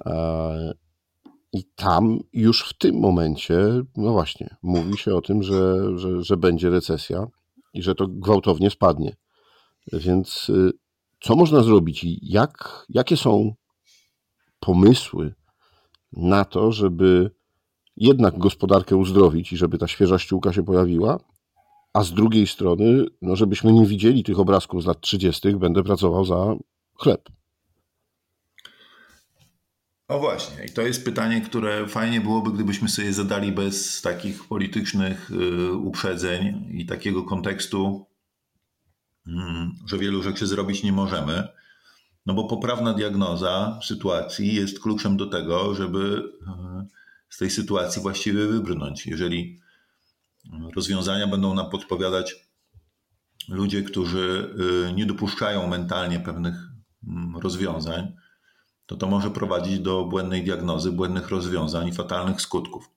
E, 0.05 0.73
I 1.53 1.63
tam 1.75 2.19
już 2.33 2.69
w 2.69 2.77
tym 2.77 2.99
momencie, 2.99 3.59
no 3.97 4.11
właśnie, 4.11 4.55
mówi 4.63 4.97
się 4.97 5.15
o 5.15 5.21
tym, 5.21 5.43
że, 5.43 5.91
że, 5.99 6.23
że 6.23 6.37
będzie 6.37 6.69
recesja 6.69 7.27
i 7.73 7.81
że 7.81 7.95
to 7.95 8.07
gwałtownie 8.07 8.69
spadnie. 8.69 9.15
Więc 9.93 10.49
y, 10.49 10.71
co 11.21 11.35
można 11.35 11.63
zrobić 11.63 12.03
i 12.03 12.19
jak, 12.21 12.85
jakie 12.89 13.17
są 13.17 13.53
pomysły 14.59 15.33
na 16.13 16.45
to, 16.45 16.71
żeby 16.71 17.31
jednak 17.97 18.37
gospodarkę 18.37 18.95
uzdrowić 18.95 19.53
i 19.53 19.57
żeby 19.57 19.77
ta 19.77 19.87
świeża 19.87 20.19
ściółka 20.19 20.53
się 20.53 20.63
pojawiła, 20.63 21.19
a 21.93 22.03
z 22.03 22.13
drugiej 22.13 22.47
strony, 22.47 23.05
no 23.21 23.35
żebyśmy 23.35 23.73
nie 23.73 23.85
widzieli 23.85 24.23
tych 24.23 24.39
obrazków 24.39 24.83
z 24.83 24.85
lat 24.85 25.01
30., 25.01 25.55
będę 25.55 25.83
pracował 25.83 26.25
za 26.25 26.55
chleb. 26.95 27.29
O 30.11 30.19
właśnie, 30.19 30.65
i 30.65 30.69
to 30.69 30.81
jest 30.81 31.05
pytanie, 31.05 31.41
które 31.41 31.87
fajnie 31.87 32.21
byłoby, 32.21 32.51
gdybyśmy 32.51 32.89
sobie 32.89 33.13
zadali 33.13 33.51
bez 33.51 34.01
takich 34.01 34.47
politycznych 34.47 35.31
y, 35.31 35.73
uprzedzeń 35.73 36.69
i 36.71 36.85
takiego 36.85 37.23
kontekstu, 37.23 38.05
mm, 39.27 39.71
że 39.85 39.97
wielu 39.97 40.23
rzeczy 40.23 40.47
zrobić 40.47 40.83
nie 40.83 40.91
możemy. 40.91 41.47
No 42.25 42.33
bo 42.33 42.43
poprawna 42.43 42.93
diagnoza 42.93 43.79
sytuacji 43.83 44.55
jest 44.55 44.79
kluczem 44.79 45.17
do 45.17 45.27
tego, 45.27 45.75
żeby 45.75 45.99
y, 45.99 46.87
z 47.29 47.37
tej 47.37 47.49
sytuacji 47.49 48.01
właściwie 48.01 48.47
wybrnąć. 48.47 49.07
Jeżeli 49.07 49.59
rozwiązania 50.75 51.27
będą 51.27 51.53
nam 51.53 51.69
podpowiadać 51.69 52.35
ludzie, 53.49 53.83
którzy 53.83 54.55
y, 54.89 54.93
nie 54.93 55.05
dopuszczają 55.05 55.67
mentalnie 55.67 56.19
pewnych 56.19 56.55
mm, 57.07 57.37
rozwiązań, 57.37 58.20
to 58.85 58.95
to 58.95 59.07
może 59.07 59.31
prowadzić 59.31 59.79
do 59.79 60.05
błędnej 60.05 60.43
diagnozy, 60.43 60.91
błędnych 60.91 61.29
rozwiązań 61.29 61.87
i 61.87 61.93
fatalnych 61.93 62.41
skutków. 62.41 62.89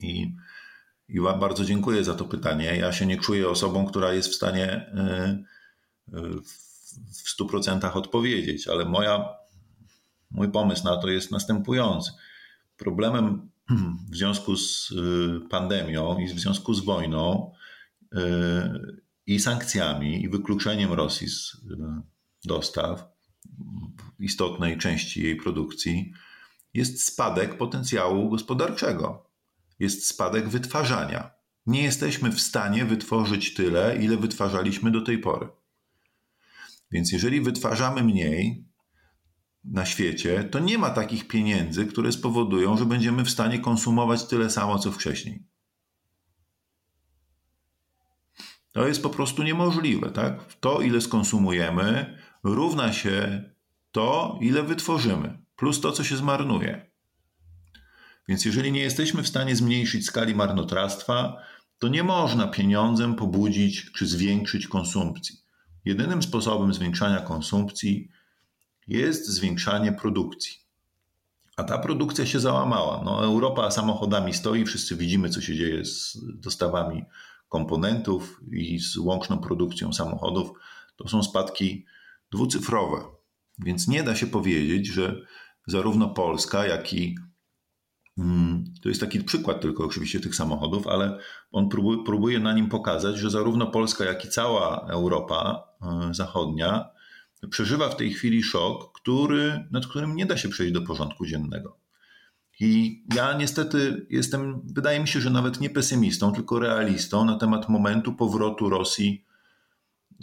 I, 0.00 0.34
I 1.08 1.20
bardzo 1.20 1.64
dziękuję 1.64 2.04
za 2.04 2.14
to 2.14 2.24
pytanie. 2.24 2.76
Ja 2.76 2.92
się 2.92 3.06
nie 3.06 3.16
czuję 3.16 3.48
osobą, 3.48 3.86
która 3.86 4.12
jest 4.12 4.28
w 4.28 4.34
stanie 4.34 4.92
y, 6.10 6.16
y, 6.18 6.40
w 7.12 7.40
100% 7.40 7.96
odpowiedzieć, 7.96 8.68
ale 8.68 8.84
moja, 8.84 9.28
mój 10.30 10.48
pomysł 10.48 10.84
na 10.84 10.96
to 10.96 11.08
jest 11.08 11.30
następujący. 11.30 12.12
Problemem 12.76 13.50
w 14.10 14.16
związku 14.16 14.56
z 14.56 14.90
y, 14.90 15.48
pandemią 15.50 16.18
i 16.18 16.26
w 16.34 16.40
związku 16.40 16.74
z 16.74 16.84
wojną 16.84 17.52
i 19.26 19.40
sankcjami 19.40 20.22
i 20.22 20.28
wykluczeniem 20.28 20.92
Rosji 20.92 21.28
z 21.28 21.56
dostaw 22.44 23.15
istotnej 24.18 24.78
części 24.78 25.22
jej 25.22 25.36
produkcji 25.36 26.12
jest 26.74 27.04
spadek 27.04 27.56
potencjału 27.58 28.30
gospodarczego. 28.30 29.30
Jest 29.78 30.06
spadek 30.06 30.48
wytwarzania. 30.48 31.30
Nie 31.66 31.82
jesteśmy 31.82 32.32
w 32.32 32.40
stanie 32.40 32.84
wytworzyć 32.84 33.54
tyle, 33.54 33.96
ile 34.02 34.16
wytwarzaliśmy 34.16 34.90
do 34.90 35.00
tej 35.00 35.18
pory. 35.18 35.48
Więc 36.90 37.12
jeżeli 37.12 37.40
wytwarzamy 37.40 38.02
mniej, 38.02 38.66
na 39.64 39.86
świecie, 39.86 40.44
to 40.44 40.58
nie 40.58 40.78
ma 40.78 40.90
takich 40.90 41.28
pieniędzy, 41.28 41.86
które 41.86 42.12
spowodują, 42.12 42.76
że 42.76 42.86
będziemy 42.86 43.24
w 43.24 43.30
stanie 43.30 43.58
konsumować 43.58 44.26
tyle 44.26 44.50
samo, 44.50 44.78
co 44.78 44.92
wcześniej. 44.92 45.46
To 48.76 48.88
jest 48.88 49.02
po 49.02 49.10
prostu 49.10 49.42
niemożliwe, 49.42 50.10
tak? 50.10 50.54
To, 50.54 50.80
ile 50.80 51.00
skonsumujemy, 51.00 52.18
równa 52.44 52.92
się 52.92 53.44
to, 53.92 54.38
ile 54.40 54.62
wytworzymy, 54.62 55.38
plus 55.56 55.80
to, 55.80 55.92
co 55.92 56.04
się 56.04 56.16
zmarnuje. 56.16 56.90
Więc 58.28 58.44
jeżeli 58.44 58.72
nie 58.72 58.80
jesteśmy 58.80 59.22
w 59.22 59.28
stanie 59.28 59.56
zmniejszyć 59.56 60.06
skali 60.06 60.34
marnotrawstwa, 60.34 61.36
to 61.78 61.88
nie 61.88 62.02
można 62.02 62.46
pieniądzem 62.46 63.14
pobudzić 63.14 63.92
czy 63.92 64.06
zwiększyć 64.06 64.68
konsumpcji. 64.68 65.36
Jedynym 65.84 66.22
sposobem 66.22 66.74
zwiększania 66.74 67.20
konsumpcji 67.20 68.08
jest 68.88 69.28
zwiększanie 69.28 69.92
produkcji. 69.92 70.52
A 71.56 71.64
ta 71.64 71.78
produkcja 71.78 72.26
się 72.26 72.40
załamała. 72.40 73.02
No, 73.04 73.24
Europa 73.24 73.70
samochodami 73.70 74.34
stoi, 74.34 74.64
wszyscy 74.64 74.96
widzimy, 74.96 75.28
co 75.28 75.40
się 75.40 75.56
dzieje 75.56 75.84
z 75.84 76.18
dostawami 76.24 77.04
komponentów 77.48 78.40
i 78.52 78.78
z 78.78 78.96
łączną 78.96 79.38
produkcją 79.38 79.92
samochodów. 79.92 80.50
To 80.96 81.08
są 81.08 81.22
spadki 81.22 81.84
dwucyfrowe. 82.32 82.96
Więc 83.58 83.88
nie 83.88 84.02
da 84.02 84.14
się 84.14 84.26
powiedzieć, 84.26 84.86
że 84.86 85.20
zarówno 85.66 86.08
Polska, 86.08 86.66
jak 86.66 86.92
i 86.92 87.18
mm, 88.18 88.64
to 88.82 88.88
jest 88.88 89.00
taki 89.00 89.24
przykład 89.24 89.60
tylko 89.60 89.84
oczywiście 89.84 90.20
tych 90.20 90.34
samochodów, 90.34 90.86
ale 90.86 91.18
on 91.52 91.68
próbuje 92.06 92.38
na 92.38 92.52
nim 92.52 92.68
pokazać, 92.68 93.18
że 93.18 93.30
zarówno 93.30 93.66
Polska, 93.66 94.04
jak 94.04 94.24
i 94.24 94.28
cała 94.28 94.86
Europa 94.90 95.68
e, 95.82 96.14
Zachodnia 96.14 96.96
przeżywa 97.50 97.88
w 97.88 97.96
tej 97.96 98.12
chwili 98.12 98.42
szok, 98.42 98.92
który, 98.92 99.68
nad 99.70 99.86
którym 99.86 100.16
nie 100.16 100.26
da 100.26 100.36
się 100.36 100.48
przejść 100.48 100.72
do 100.72 100.82
porządku 100.82 101.26
dziennego. 101.26 101.78
I 102.60 103.02
ja 103.14 103.32
niestety 103.32 104.06
jestem, 104.10 104.62
wydaje 104.64 105.00
mi 105.00 105.08
się, 105.08 105.20
że 105.20 105.30
nawet 105.30 105.60
nie 105.60 105.70
pesymistą, 105.70 106.32
tylko 106.32 106.58
realistą 106.58 107.24
na 107.24 107.38
temat 107.38 107.68
momentu 107.68 108.12
powrotu 108.12 108.70
Rosji 108.70 109.24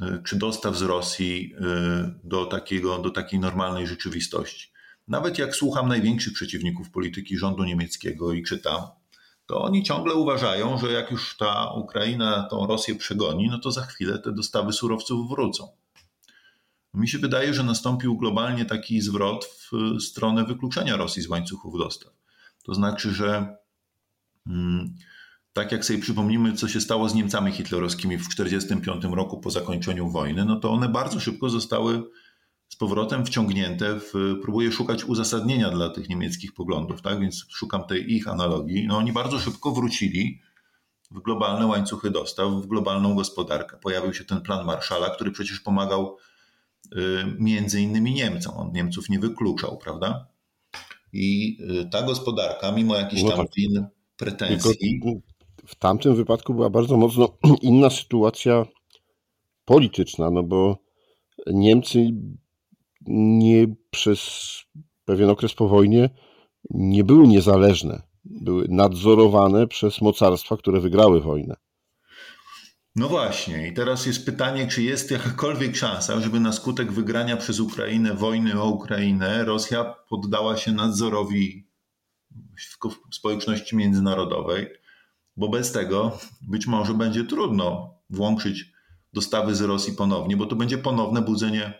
y, 0.01 0.23
czy 0.23 0.35
dostaw 0.35 0.77
z 0.77 0.81
Rosji 0.81 1.53
y, 1.55 1.59
do, 2.23 2.45
takiego, 2.45 2.97
do 2.97 3.09
takiej 3.09 3.39
normalnej 3.39 3.87
rzeczywistości. 3.87 4.71
Nawet 5.07 5.37
jak 5.37 5.55
słucham 5.55 5.87
największych 5.87 6.33
przeciwników 6.33 6.91
polityki 6.91 7.37
rządu 7.37 7.63
niemieckiego 7.63 8.33
i 8.33 8.43
czytam, 8.43 8.81
to 9.45 9.61
oni 9.61 9.83
ciągle 9.83 10.13
uważają, 10.13 10.77
że 10.77 10.91
jak 10.91 11.11
już 11.11 11.37
ta 11.37 11.71
Ukraina 11.71 12.47
tą 12.49 12.67
Rosję 12.67 12.95
przegoni, 12.95 13.49
no 13.49 13.59
to 13.59 13.71
za 13.71 13.85
chwilę 13.85 14.19
te 14.19 14.31
dostawy 14.31 14.73
surowców 14.73 15.29
wrócą. 15.29 15.67
Mi 16.93 17.09
się 17.09 17.17
wydaje, 17.17 17.53
że 17.53 17.63
nastąpił 17.63 18.17
globalnie 18.17 18.65
taki 18.65 19.01
zwrot 19.01 19.45
w 19.45 20.01
stronę 20.01 20.45
wykluczenia 20.45 20.97
Rosji 20.97 21.21
z 21.21 21.27
łańcuchów 21.27 21.77
dostaw. 21.77 22.22
To 22.63 22.73
znaczy, 22.73 23.11
że 23.11 23.55
mm, 24.47 24.95
tak 25.53 25.71
jak 25.71 25.85
sobie 25.85 25.99
przypomnimy, 25.99 26.53
co 26.53 26.67
się 26.67 26.81
stało 26.81 27.09
z 27.09 27.15
Niemcami 27.15 27.51
hitlerowskimi 27.51 28.17
w 28.17 28.29
1945 28.29 29.15
roku 29.15 29.39
po 29.39 29.51
zakończeniu 29.51 30.09
wojny, 30.09 30.45
no 30.45 30.55
to 30.55 30.71
one 30.71 30.89
bardzo 30.89 31.19
szybko 31.19 31.49
zostały 31.49 32.03
z 32.69 32.75
powrotem 32.75 33.25
wciągnięte 33.25 33.99
w, 33.99 34.13
próbuję 34.41 34.71
szukać 34.71 35.03
uzasadnienia 35.03 35.69
dla 35.69 35.89
tych 35.89 36.09
niemieckich 36.09 36.53
poglądów, 36.53 37.01
tak? 37.01 37.19
więc 37.19 37.45
szukam 37.49 37.83
tej 37.83 38.13
ich 38.13 38.27
analogii. 38.27 38.87
No 38.87 38.97
oni 38.97 39.11
bardzo 39.11 39.39
szybko 39.39 39.71
wrócili 39.71 40.41
w 41.11 41.21
globalne 41.21 41.67
łańcuchy 41.67 42.11
dostaw, 42.11 42.51
w 42.51 42.67
globalną 42.67 43.15
gospodarkę. 43.15 43.77
Pojawił 43.77 44.13
się 44.13 44.25
ten 44.25 44.41
plan 44.41 44.65
Marszala, 44.65 45.09
który 45.09 45.31
przecież 45.31 45.59
pomagał 45.59 46.17
y, 46.85 46.97
między 47.39 47.81
innymi 47.81 48.13
Niemcom. 48.13 48.57
On 48.57 48.71
Niemców 48.71 49.09
nie 49.09 49.19
wykluczał, 49.19 49.77
prawda? 49.77 50.27
I 51.13 51.57
y, 51.81 51.89
ta 51.89 52.01
gospodarka, 52.01 52.71
mimo 52.71 52.95
jakichś 52.95 53.23
no 53.23 53.29
tam 53.29 53.37
tak. 53.37 53.85
pretensji. 54.17 54.99
W 55.65 55.75
tamtym 55.75 56.15
wypadku 56.15 56.53
była 56.53 56.69
bardzo 56.69 56.97
mocno 56.97 57.37
inna 57.61 57.89
sytuacja 57.89 58.65
polityczna, 59.65 60.29
no 60.29 60.43
bo 60.43 60.77
Niemcy 61.47 62.09
nie 63.07 63.67
przez 63.89 64.19
pewien 65.05 65.29
okres 65.29 65.53
po 65.53 65.67
wojnie 65.67 66.09
nie 66.69 67.03
były 67.03 67.27
niezależne. 67.27 68.01
Były 68.25 68.67
nadzorowane 68.69 69.67
przez 69.67 70.01
mocarstwa, 70.01 70.57
które 70.57 70.79
wygrały 70.79 71.21
wojnę. 71.21 71.55
No 72.95 73.09
właśnie, 73.09 73.67
i 73.67 73.73
teraz 73.73 74.05
jest 74.05 74.25
pytanie, 74.25 74.67
czy 74.67 74.83
jest 74.83 75.11
jakakolwiek 75.11 75.75
szansa, 75.75 76.21
żeby 76.21 76.39
na 76.39 76.51
skutek 76.51 76.91
wygrania 76.91 77.37
przez 77.37 77.59
Ukrainę 77.59 78.13
wojny 78.13 78.61
o 78.61 78.69
Ukrainę 78.69 79.45
Rosja 79.45 79.95
poddała 80.09 80.57
się 80.57 80.71
nadzorowi 80.71 81.67
społeczności 83.11 83.75
międzynarodowej, 83.75 84.67
bo 85.37 85.49
bez 85.49 85.71
tego 85.71 86.19
być 86.41 86.67
może 86.67 86.93
będzie 86.93 87.23
trudno 87.23 87.97
włączyć 88.09 88.71
dostawy 89.13 89.55
z 89.55 89.61
Rosji 89.61 89.93
ponownie, 89.93 90.37
bo 90.37 90.45
to 90.45 90.55
będzie 90.55 90.77
ponowne 90.77 91.21
budzenie 91.21 91.73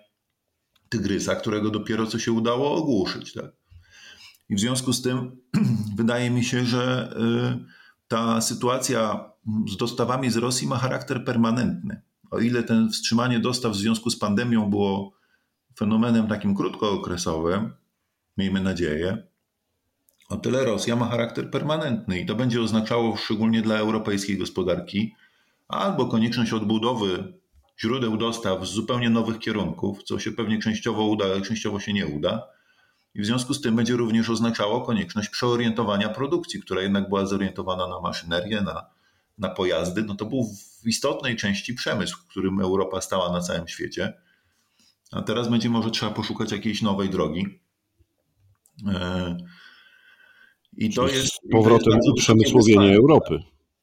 tygrysa, 0.89 1.35
którego 1.35 1.69
dopiero 1.69 2.07
co 2.07 2.19
się 2.19 2.31
udało 2.31 2.75
ogłuszyć. 2.75 3.33
Tak? 3.33 3.51
I 4.49 4.55
w 4.55 4.59
związku 4.59 4.93
z 4.93 5.01
tym 5.01 5.37
wydaje 5.97 6.29
mi 6.29 6.43
się, 6.43 6.65
że 6.65 7.13
y, 7.61 7.65
ta 8.07 8.41
sytuacja 8.41 9.32
z 9.67 9.77
dostawami 9.77 10.29
z 10.29 10.37
Rosji 10.37 10.67
ma 10.67 10.77
charakter 10.77 11.25
permanentny. 11.25 12.01
O 12.31 12.39
ile 12.39 12.63
ten 12.63 12.89
wstrzymanie 12.89 13.39
dostaw 13.39 13.71
w 13.71 13.75
związku 13.75 14.09
z 14.09 14.19
pandemią 14.19 14.69
było 14.69 15.13
fenomenem 15.79 16.27
takim 16.27 16.55
krótkookresowym, 16.55 17.73
miejmy 18.37 18.61
nadzieję, 18.61 19.23
o 20.29 20.37
tyle 20.37 20.65
Rosja 20.65 20.95
ma 20.95 21.05
charakter 21.09 21.51
permanentny 21.51 22.19
i 22.19 22.25
to 22.25 22.35
będzie 22.35 22.61
oznaczało 22.61 23.15
szczególnie 23.15 23.61
dla 23.61 23.75
europejskiej 23.75 24.37
gospodarki 24.37 25.15
albo 25.67 26.05
konieczność 26.05 26.53
odbudowy 26.53 27.33
źródeł 27.79 28.17
dostaw 28.17 28.67
z 28.67 28.71
zupełnie 28.71 29.09
nowych 29.09 29.39
kierunków, 29.39 30.03
co 30.03 30.19
się 30.19 30.31
pewnie 30.31 30.59
częściowo 30.59 31.03
uda, 31.03 31.25
ale 31.25 31.41
częściowo 31.41 31.79
się 31.79 31.93
nie 31.93 32.07
uda. 32.07 32.47
I 33.15 33.21
w 33.21 33.25
związku 33.25 33.53
z 33.53 33.61
tym 33.61 33.75
będzie 33.75 33.93
również 33.93 34.29
oznaczało 34.29 34.81
konieczność 34.81 35.29
przeorientowania 35.29 36.09
produkcji, 36.09 36.61
która 36.61 36.81
jednak 36.81 37.09
była 37.09 37.25
zorientowana 37.25 37.87
na 37.87 37.99
maszynerię, 37.99 38.61
na, 38.61 38.85
na 39.37 39.49
pojazdy. 39.49 40.03
No 40.03 40.15
to 40.15 40.25
był 40.25 40.43
w 40.81 40.87
istotnej 40.87 41.35
części 41.35 41.73
przemysł, 41.73 42.17
którym 42.29 42.59
Europa 42.59 43.01
stała 43.01 43.31
na 43.31 43.41
całym 43.41 43.67
świecie. 43.67 44.13
A 45.11 45.21
teraz 45.21 45.49
będzie 45.49 45.69
może 45.69 45.91
trzeba 45.91 46.11
poszukać 46.11 46.51
jakiejś 46.51 46.81
nowej 46.81 47.09
drogi. 47.09 47.45
E, 48.87 49.37
I 50.77 50.93
to 50.93 51.07
jest. 51.07 51.27
Z 51.27 51.51
powrotem 51.51 51.99
uprzemysłowienie 52.11 52.95
Europy. 52.95 53.39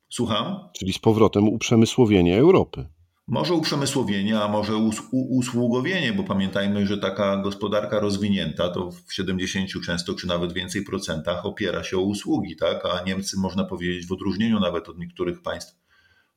Słucham? 0.08 0.68
Czyli 0.78 0.92
z 0.92 0.98
powrotem 0.98 1.48
uprzemysłowienie 1.48 2.38
Europy. 2.38 2.88
Może 3.30 3.54
uprzemysłowienie, 3.54 4.40
a 4.40 4.48
może 4.48 4.72
usługowienie, 5.12 6.12
bo 6.12 6.22
pamiętajmy, 6.22 6.86
że 6.86 6.98
taka 6.98 7.36
gospodarka 7.36 8.00
rozwinięta 8.00 8.68
to 8.68 8.90
w 8.90 9.14
70 9.14 9.70
często 9.84 10.14
czy 10.14 10.26
nawet 10.26 10.52
więcej 10.52 10.84
procentach 10.84 11.46
opiera 11.46 11.84
się 11.84 11.96
o 11.96 12.00
usługi, 12.00 12.56
tak? 12.56 12.86
A 12.86 13.02
Niemcy 13.02 13.36
można 13.38 13.64
powiedzieć 13.64 14.06
w 14.06 14.12
odróżnieniu 14.12 14.60
nawet 14.60 14.88
od 14.88 14.98
niektórych 14.98 15.42
państw, 15.42 15.76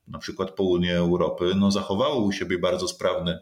na 0.08 0.20
przykład 0.20 0.52
południa 0.52 0.96
Europy, 0.96 1.54
no 1.56 1.72
zachowało 1.72 2.26
u 2.26 2.32
siebie 2.32 2.60
bardzo 2.60 2.88
sprawny 2.88 3.40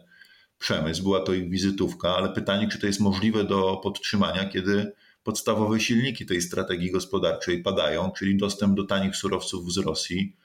przemysł, 0.58 1.02
była 1.02 1.20
to 1.20 1.34
ich 1.34 1.50
wizytówka, 1.50 2.16
ale 2.16 2.28
pytanie, 2.28 2.68
czy 2.68 2.78
to 2.78 2.86
jest 2.86 3.00
możliwe 3.00 3.44
do 3.44 3.80
podtrzymania, 3.82 4.48
kiedy 4.48 4.92
podstawowe 5.24 5.80
silniki 5.80 6.26
tej 6.26 6.42
strategii 6.42 6.90
gospodarczej 6.90 7.62
padają, 7.62 8.10
czyli 8.18 8.36
dostęp 8.36 8.76
do 8.76 8.84
tanich 8.84 9.16
surowców 9.16 9.72
z 9.72 9.78
Rosji, 9.78 10.36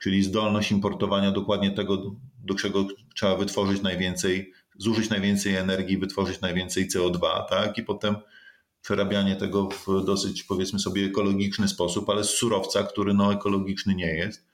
czyli 0.00 0.22
zdolność 0.22 0.70
importowania 0.70 1.30
dokładnie 1.30 1.70
tego, 1.70 2.16
do 2.44 2.54
czego 2.54 2.86
trzeba 3.14 3.36
wytworzyć 3.36 3.82
najwięcej, 3.82 4.52
zużyć 4.78 5.10
najwięcej 5.10 5.56
energii, 5.56 5.98
wytworzyć 5.98 6.40
najwięcej 6.40 6.88
CO2, 6.88 7.20
tak? 7.50 7.78
I 7.78 7.82
potem 7.82 8.16
przerabianie 8.82 9.36
tego 9.36 9.68
w 9.68 10.04
dosyć, 10.04 10.42
powiedzmy 10.42 10.78
sobie, 10.78 11.04
ekologiczny 11.04 11.68
sposób, 11.68 12.10
ale 12.10 12.24
z 12.24 12.30
surowca, 12.30 12.82
który 12.82 13.14
no, 13.14 13.32
ekologiczny 13.32 13.94
nie 13.94 14.14
jest. 14.14 14.50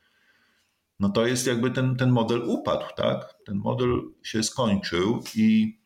No 1.00 1.08
to 1.08 1.26
jest 1.26 1.46
jakby 1.46 1.70
ten, 1.70 1.96
ten 1.96 2.10
model 2.10 2.42
upadł, 2.46 2.84
tak? 2.96 3.34
Ten 3.46 3.56
model 3.56 4.02
się 4.22 4.42
skończył 4.42 5.22
i, 5.34 5.78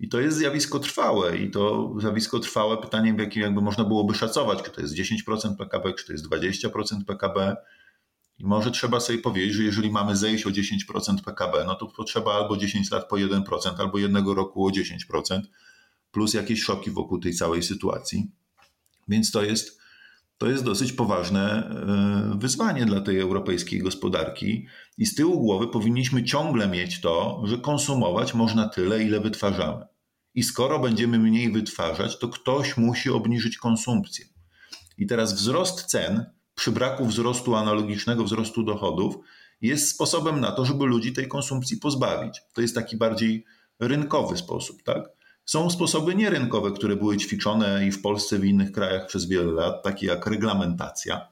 i 0.00 0.08
to 0.08 0.20
jest 0.20 0.36
zjawisko 0.36 0.78
trwałe. 0.78 1.36
I 1.36 1.50
to 1.50 1.94
zjawisko 1.98 2.38
trwałe, 2.38 2.76
pytaniem, 2.76 3.16
w 3.16 3.20
jakim 3.20 3.42
jakby 3.42 3.60
można 3.60 3.84
byłoby 3.84 4.14
szacować, 4.14 4.62
czy 4.62 4.70
to 4.70 4.80
jest 4.80 4.94
10% 4.94 5.56
PKB, 5.56 5.94
czy 5.94 6.06
to 6.06 6.12
jest 6.12 6.28
20% 6.28 7.04
PKB, 7.06 7.56
i 8.38 8.44
może 8.44 8.70
trzeba 8.70 9.00
sobie 9.00 9.18
powiedzieć, 9.18 9.54
że 9.54 9.62
jeżeli 9.62 9.90
mamy 9.90 10.16
zejść 10.16 10.46
o 10.46 10.50
10% 10.50 11.22
PKB, 11.24 11.64
no 11.66 11.74
to 11.74 11.86
potrzeba 11.86 12.34
albo 12.34 12.56
10 12.56 12.90
lat 12.90 13.08
po 13.08 13.16
1%, 13.16 13.42
albo 13.78 13.98
jednego 13.98 14.34
roku 14.34 14.66
o 14.66 14.70
10%, 14.70 15.40
plus 16.10 16.34
jakieś 16.34 16.62
szoki 16.62 16.90
wokół 16.90 17.20
tej 17.20 17.34
całej 17.34 17.62
sytuacji. 17.62 18.30
Więc 19.08 19.30
to 19.30 19.42
jest, 19.42 19.80
to 20.38 20.46
jest 20.46 20.64
dosyć 20.64 20.92
poważne 20.92 21.40
e, 21.52 22.38
wyzwanie 22.38 22.86
dla 22.86 23.00
tej 23.00 23.20
europejskiej 23.20 23.80
gospodarki. 23.80 24.66
I 24.98 25.06
z 25.06 25.14
tyłu 25.14 25.40
głowy 25.40 25.68
powinniśmy 25.68 26.24
ciągle 26.24 26.68
mieć 26.68 27.00
to, 27.00 27.42
że 27.44 27.58
konsumować 27.58 28.34
można 28.34 28.68
tyle, 28.68 29.04
ile 29.04 29.20
wytwarzamy. 29.20 29.84
I 30.34 30.42
skoro 30.42 30.78
będziemy 30.78 31.18
mniej 31.18 31.52
wytwarzać, 31.52 32.18
to 32.18 32.28
ktoś 32.28 32.76
musi 32.76 33.10
obniżyć 33.10 33.58
konsumpcję. 33.58 34.24
I 34.98 35.06
teraz 35.06 35.34
wzrost 35.34 35.84
cen 35.84 36.37
przy 36.58 36.72
braku 36.72 37.06
wzrostu 37.06 37.54
analogicznego, 37.54 38.24
wzrostu 38.24 38.62
dochodów, 38.62 39.14
jest 39.60 39.90
sposobem 39.90 40.40
na 40.40 40.52
to, 40.52 40.64
żeby 40.64 40.86
ludzi 40.86 41.12
tej 41.12 41.28
konsumpcji 41.28 41.76
pozbawić. 41.76 42.40
To 42.52 42.60
jest 42.60 42.74
taki 42.74 42.96
bardziej 42.96 43.44
rynkowy 43.80 44.36
sposób, 44.36 44.82
tak? 44.82 45.08
Są 45.44 45.70
sposoby 45.70 46.14
nierynkowe, 46.14 46.70
które 46.70 46.96
były 46.96 47.16
ćwiczone 47.16 47.86
i 47.86 47.90
w 47.90 48.02
Polsce, 48.02 48.38
w 48.38 48.44
innych 48.44 48.72
krajach 48.72 49.06
przez 49.06 49.26
wiele 49.26 49.52
lat, 49.52 49.82
takie 49.82 50.06
jak 50.06 50.26
reglamentacja, 50.26 51.28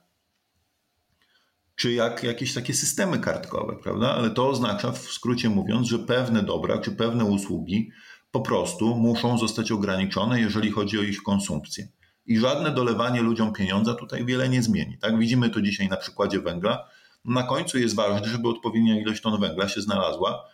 czy 1.77 1.93
jak 1.93 2.23
jakieś 2.23 2.55
takie 2.55 2.75
systemy 2.75 3.19
kartkowe, 3.19 3.77
prawda? 3.83 4.15
Ale 4.15 4.31
to 4.31 4.49
oznacza, 4.49 4.93
w 4.93 4.99
skrócie 4.99 5.49
mówiąc, 5.49 5.87
że 5.89 5.99
pewne 5.99 6.43
dobra 6.43 6.79
czy 6.79 6.91
pewne 6.91 7.25
usługi 7.25 7.91
po 8.31 8.41
prostu 8.41 8.97
muszą 8.97 9.39
zostać 9.39 9.73
ograniczone, 9.73 10.41
jeżeli 10.41 10.71
chodzi 10.71 10.99
o 10.99 11.03
ich 11.03 11.23
konsumpcję 11.23 11.89
i 12.27 12.39
żadne 12.39 12.71
dolewanie 12.71 13.23
ludziom 13.23 13.53
pieniądza 13.53 13.95
tutaj 13.95 14.25
wiele 14.25 14.49
nie 14.49 14.62
zmieni. 14.62 14.99
Tak? 14.99 15.19
Widzimy 15.19 15.51
to 15.51 15.62
dzisiaj 15.62 15.89
na 15.89 15.97
przykładzie 15.97 16.41
węgla. 16.41 16.89
Na 17.25 17.43
końcu 17.43 17.79
jest 17.79 17.95
ważne, 17.95 18.29
żeby 18.29 18.49
odpowiednia 18.49 19.01
ilość 19.01 19.23
ton 19.23 19.41
węgla 19.41 19.69
się 19.69 19.81
znalazła 19.81 20.45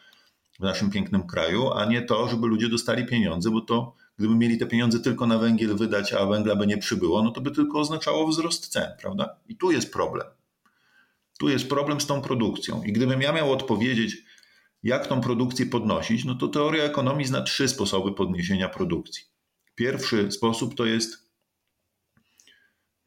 w 0.61 0.63
naszym 0.63 0.91
pięknym 0.91 1.27
kraju, 1.27 1.73
a 1.73 1.85
nie 1.85 2.03
to, 2.03 2.29
żeby 2.29 2.47
ludzie 2.47 2.69
dostali 2.69 3.07
pieniądze, 3.07 3.51
bo 3.51 3.61
to 3.61 3.95
gdyby 4.19 4.35
mieli 4.35 4.59
te 4.59 4.67
pieniądze 4.67 5.01
tylko 5.01 5.27
na 5.27 5.39
węgiel 5.39 5.77
wydać, 5.77 6.13
a 6.13 6.27
węgla 6.27 6.57
by 6.57 6.67
nie 6.67 6.79
przybyło, 6.79 7.23
no 7.23 7.31
to 7.31 7.41
by 7.41 7.51
tylko 7.51 7.79
oznaczało 7.79 8.29
wzrost 8.29 8.69
cen, 8.69 8.91
prawda? 9.01 9.37
I 9.49 9.57
tu 9.57 9.71
jest 9.71 9.93
problem. 9.93 10.27
Tu 11.39 11.49
jest 11.49 11.69
problem 11.69 12.01
z 12.01 12.07
tą 12.07 12.23
produkcją. 12.23 12.83
I 12.83 12.93
gdybym 12.93 13.23
ja 13.23 13.33
miał 13.33 13.53
odpowiedzieć 13.53 14.17
jak 14.83 15.07
tą 15.07 15.21
produkcję 15.21 15.67
podnosić, 15.67 16.25
no 16.25 16.35
to 16.35 16.49
teoria 16.49 16.85
ekonomii 16.85 17.27
zna 17.27 17.43
trzy 17.43 17.69
sposoby 17.69 18.13
podniesienia 18.13 18.69
produkcji. 18.69 19.25
Pierwszy 19.75 20.33
sposób 20.33 20.75
to 20.75 20.85
jest 20.85 21.22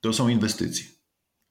to 0.06 0.14
są 0.14 0.28
inwestycje. 0.28 0.86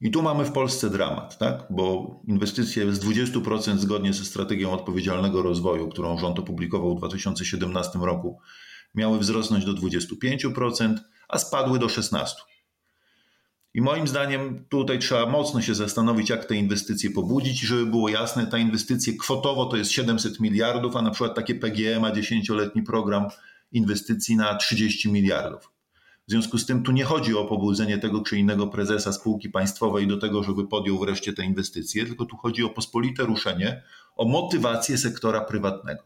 I 0.01 0.11
tu 0.11 0.21
mamy 0.21 0.45
w 0.45 0.51
Polsce 0.51 0.89
dramat, 0.89 1.37
tak? 1.37 1.63
bo 1.69 2.15
inwestycje 2.27 2.93
z 2.93 2.99
20% 2.99 3.77
zgodnie 3.77 4.13
ze 4.13 4.25
strategią 4.25 4.71
odpowiedzialnego 4.71 5.41
rozwoju, 5.41 5.89
którą 5.89 6.17
rząd 6.17 6.39
opublikował 6.39 6.95
w 6.95 6.97
2017 6.97 7.99
roku, 7.99 8.39
miały 8.95 9.19
wzrosnąć 9.19 9.65
do 9.65 9.73
25%, 9.73 10.95
a 11.27 11.37
spadły 11.37 11.79
do 11.79 11.87
16%. 11.87 12.25
I 13.73 13.81
moim 13.81 14.07
zdaniem 14.07 14.65
tutaj 14.69 14.99
trzeba 14.99 15.25
mocno 15.25 15.61
się 15.61 15.75
zastanowić, 15.75 16.29
jak 16.29 16.45
te 16.45 16.55
inwestycje 16.55 17.09
pobudzić 17.09 17.59
żeby 17.59 17.85
było 17.85 18.09
jasne, 18.09 18.47
ta 18.47 18.57
inwestycje 18.57 19.13
kwotowo 19.17 19.65
to 19.65 19.77
jest 19.77 19.91
700 19.91 20.39
miliardów, 20.39 20.95
a 20.95 21.01
na 21.01 21.11
przykład 21.11 21.35
takie 21.35 21.55
PGE 21.55 21.99
ma 21.99 22.11
10-letni 22.11 22.83
program 22.83 23.27
inwestycji 23.71 24.35
na 24.35 24.55
30 24.55 25.11
miliardów. 25.11 25.74
W 26.27 26.31
związku 26.31 26.57
z 26.57 26.65
tym 26.65 26.83
tu 26.83 26.91
nie 26.91 27.03
chodzi 27.03 27.35
o 27.35 27.45
pobudzenie 27.45 27.97
tego 27.97 28.21
czy 28.21 28.37
innego 28.37 28.67
prezesa 28.67 29.13
spółki 29.13 29.49
państwowej 29.49 30.07
do 30.07 30.17
tego, 30.17 30.43
żeby 30.43 30.67
podjął 30.67 30.99
wreszcie 30.99 31.33
te 31.33 31.45
inwestycje, 31.45 32.05
tylko 32.05 32.25
tu 32.25 32.37
chodzi 32.37 32.63
o 32.63 32.69
pospolite 32.69 33.23
ruszenie, 33.23 33.83
o 34.15 34.25
motywację 34.25 34.97
sektora 34.97 35.41
prywatnego. 35.41 36.03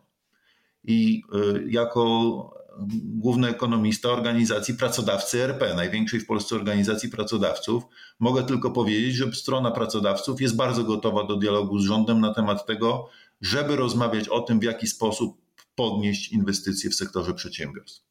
I 0.84 1.24
y, 1.56 1.68
jako 1.70 2.60
główny 3.04 3.48
ekonomista 3.48 4.10
organizacji 4.10 4.74
Pracodawcy 4.74 5.44
RP, 5.44 5.76
największej 5.76 6.20
w 6.20 6.26
Polsce 6.26 6.56
organizacji 6.56 7.10
pracodawców, 7.10 7.84
mogę 8.20 8.44
tylko 8.44 8.72
powiedzieć, 8.72 9.16
że 9.16 9.34
strona 9.34 9.72
pracodawców 9.72 10.42
jest 10.42 10.56
bardzo 10.56 10.84
gotowa 10.84 11.24
do 11.24 11.36
dialogu 11.36 11.80
z 11.80 11.86
rządem 11.86 12.20
na 12.20 12.34
temat 12.34 12.66
tego, 12.66 13.10
żeby 13.42 13.76
rozmawiać 13.76 14.30
o 14.30 14.40
tym, 14.40 14.60
w 14.60 14.64
jaki 14.64 14.88
sposób 14.88 15.42
podnieść 15.76 16.32
inwestycje 16.32 16.90
w 16.90 16.96
sektorze 16.96 17.34
przedsiębiorstw. 17.34 18.04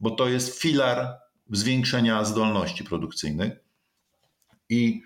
Bo 0.00 0.10
to 0.10 0.28
jest 0.28 0.58
filar 0.58 1.18
zwiększenia 1.52 2.24
zdolności 2.24 2.84
produkcyjnych 2.84 3.52
i 4.68 5.02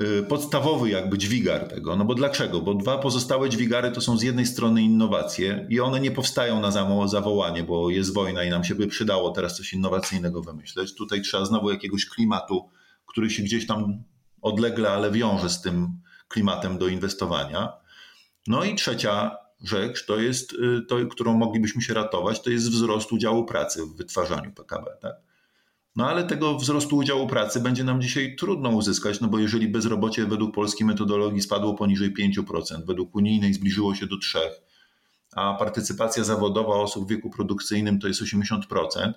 y, 0.00 0.22
podstawowy 0.28 0.90
jakby 0.90 1.18
dźwigar 1.18 1.68
tego. 1.68 1.96
No 1.96 2.04
bo 2.04 2.14
dlaczego? 2.14 2.60
Bo 2.60 2.74
dwa 2.74 2.98
pozostałe 2.98 3.50
dźwigary 3.50 3.90
to 3.90 4.00
są 4.00 4.18
z 4.18 4.22
jednej 4.22 4.46
strony 4.46 4.82
innowacje 4.82 5.66
i 5.70 5.80
one 5.80 6.00
nie 6.00 6.10
powstają 6.10 6.60
na 6.60 6.70
zawołanie, 7.08 7.62
bo 7.62 7.90
jest 7.90 8.14
wojna 8.14 8.44
i 8.44 8.50
nam 8.50 8.64
się 8.64 8.74
by 8.74 8.86
przydało 8.86 9.30
teraz 9.30 9.56
coś 9.56 9.72
innowacyjnego 9.72 10.42
wymyśleć. 10.42 10.94
Tutaj 10.94 11.22
trzeba 11.22 11.44
znowu 11.44 11.70
jakiegoś 11.70 12.06
klimatu, 12.06 12.68
który 13.06 13.30
się 13.30 13.42
gdzieś 13.42 13.66
tam 13.66 14.02
odlegle, 14.42 14.90
ale 14.90 15.10
wiąże 15.10 15.48
z 15.48 15.60
tym 15.60 16.00
klimatem 16.28 16.78
do 16.78 16.88
inwestowania. 16.88 17.72
No 18.46 18.64
i 18.64 18.74
trzecia 18.74 19.36
rzecz, 19.64 20.06
to 20.06 20.16
jest, 20.16 20.52
y, 20.52 20.82
to, 20.88 20.96
którą 21.10 21.34
moglibyśmy 21.34 21.82
się 21.82 21.94
ratować, 21.94 22.42
to 22.42 22.50
jest 22.50 22.70
wzrost 22.70 23.12
udziału 23.12 23.44
pracy 23.44 23.86
w 23.86 23.96
wytwarzaniu 23.96 24.52
PKB. 24.52 24.90
Tak? 25.00 25.27
No 25.96 26.08
ale 26.08 26.24
tego 26.24 26.58
wzrostu 26.58 26.96
udziału 26.96 27.26
pracy 27.26 27.60
będzie 27.60 27.84
nam 27.84 28.00
dzisiaj 28.00 28.36
trudno 28.36 28.70
uzyskać, 28.70 29.20
no 29.20 29.28
bo 29.28 29.38
jeżeli 29.38 29.68
bezrobocie 29.68 30.26
według 30.26 30.54
polskiej 30.54 30.86
metodologii 30.86 31.42
spadło 31.42 31.74
poniżej 31.74 32.14
5%, 32.14 32.86
według 32.86 33.14
unijnej 33.14 33.54
zbliżyło 33.54 33.94
się 33.94 34.06
do 34.06 34.16
3%, 34.16 34.38
a 35.32 35.54
partycypacja 35.54 36.24
zawodowa 36.24 36.74
osób 36.74 37.06
w 37.06 37.10
wieku 37.10 37.30
produkcyjnym 37.30 37.98
to 37.98 38.08
jest 38.08 38.22
80%, 38.22 39.12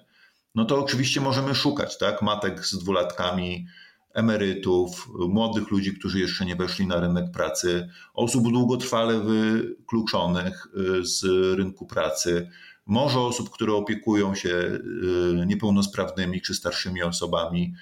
no 0.55 0.65
to 0.65 0.79
oczywiście 0.79 1.21
możemy 1.21 1.55
szukać 1.55 1.97
tak, 1.97 2.21
matek 2.21 2.65
z 2.65 2.77
dwulatkami, 2.77 3.67
emerytów, 4.13 5.09
młodych 5.29 5.71
ludzi, 5.71 5.93
którzy 5.93 6.19
jeszcze 6.19 6.45
nie 6.45 6.55
weszli 6.55 6.87
na 6.87 6.99
rynek 6.99 7.31
pracy, 7.31 7.89
osób 8.13 8.51
długotrwale 8.51 9.19
wykluczonych 9.19 10.67
y, 10.99 11.05
z 11.05 11.23
rynku 11.57 11.85
pracy, 11.85 12.49
może 12.91 13.19
osób, 13.19 13.49
które 13.49 13.73
opiekują 13.73 14.35
się 14.35 14.49
y, 14.49 15.45
niepełnosprawnymi 15.45 16.41
czy 16.41 16.53
starszymi 16.53 17.03
osobami, 17.03 17.73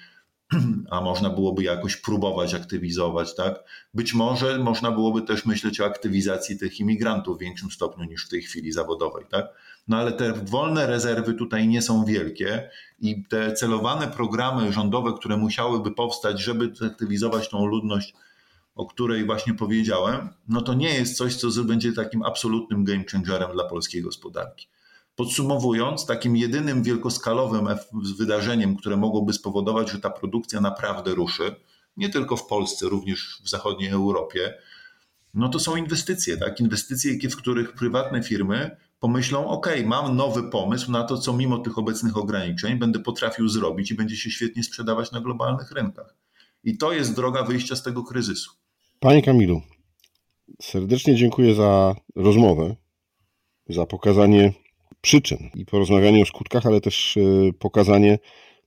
a 0.90 1.00
można 1.00 1.30
byłoby 1.30 1.62
jakoś 1.62 1.96
próbować 1.96 2.54
aktywizować, 2.54 3.34
tak? 3.34 3.64
Być 3.94 4.14
może 4.14 4.58
można 4.58 4.90
byłoby 4.90 5.22
też 5.22 5.46
myśleć 5.46 5.80
o 5.80 5.84
aktywizacji 5.84 6.58
tych 6.58 6.80
imigrantów 6.80 7.36
w 7.36 7.40
większym 7.40 7.70
stopniu 7.70 8.04
niż 8.04 8.26
w 8.26 8.28
tej 8.28 8.42
chwili 8.42 8.72
zawodowej, 8.72 9.24
tak? 9.30 9.46
No 9.88 9.96
ale 9.96 10.12
te 10.12 10.32
wolne 10.32 10.86
rezerwy 10.86 11.34
tutaj 11.34 11.68
nie 11.68 11.82
są 11.82 12.04
wielkie 12.04 12.70
i 12.98 13.24
te 13.24 13.52
celowane 13.52 14.08
programy 14.08 14.72
rządowe, 14.72 15.12
które 15.12 15.36
musiałyby 15.36 15.90
powstać, 15.90 16.40
żeby 16.40 16.72
aktywizować 16.86 17.48
tą 17.48 17.66
ludność, 17.66 18.14
o 18.74 18.86
której 18.86 19.26
właśnie 19.26 19.54
powiedziałem, 19.54 20.28
no 20.48 20.62
to 20.62 20.74
nie 20.74 20.94
jest 20.94 21.16
coś, 21.16 21.36
co 21.36 21.64
będzie 21.64 21.92
takim 21.92 22.22
absolutnym 22.22 22.84
game 22.84 23.04
changerem 23.12 23.52
dla 23.52 23.64
polskiej 23.64 24.02
gospodarki. 24.02 24.68
Podsumowując, 25.20 26.06
takim 26.06 26.36
jedynym 26.36 26.82
wielkoskalowym 26.82 27.68
wydarzeniem, 28.18 28.76
które 28.76 28.96
mogłoby 28.96 29.32
spowodować, 29.32 29.90
że 29.90 30.00
ta 30.00 30.10
produkcja 30.10 30.60
naprawdę 30.60 31.14
ruszy, 31.14 31.54
nie 31.96 32.08
tylko 32.08 32.36
w 32.36 32.46
Polsce, 32.46 32.86
również 32.86 33.40
w 33.44 33.48
zachodniej 33.48 33.90
Europie, 33.90 34.54
no 35.34 35.48
to 35.48 35.58
są 35.58 35.76
inwestycje, 35.76 36.36
tak? 36.36 36.60
Inwestycje, 36.60 37.30
w 37.30 37.36
których 37.36 37.72
prywatne 37.72 38.22
firmy 38.22 38.76
pomyślą, 39.00 39.48
ok, 39.48 39.66
mam 39.84 40.16
nowy 40.16 40.50
pomysł 40.50 40.92
na 40.92 41.04
to, 41.04 41.18
co 41.18 41.32
mimo 41.32 41.58
tych 41.58 41.78
obecnych 41.78 42.16
ograniczeń 42.16 42.78
będę 42.78 42.98
potrafił 42.98 43.48
zrobić 43.48 43.90
i 43.90 43.94
będzie 43.94 44.16
się 44.16 44.30
świetnie 44.30 44.62
sprzedawać 44.62 45.12
na 45.12 45.20
globalnych 45.20 45.72
rynkach. 45.72 46.16
I 46.64 46.78
to 46.78 46.92
jest 46.92 47.16
droga 47.16 47.42
wyjścia 47.42 47.76
z 47.76 47.82
tego 47.82 48.04
kryzysu. 48.04 48.50
Panie 49.00 49.22
Kamilu, 49.22 49.62
serdecznie 50.62 51.16
dziękuję 51.16 51.54
za 51.54 51.94
rozmowę, 52.16 52.76
za 53.68 53.86
pokazanie 53.86 54.52
przyczyn 55.00 55.50
i 55.54 55.64
porozmawianie 55.64 56.22
o 56.22 56.26
skutkach, 56.26 56.66
ale 56.66 56.80
też 56.80 57.16
y, 57.16 57.52
pokazanie 57.58 58.18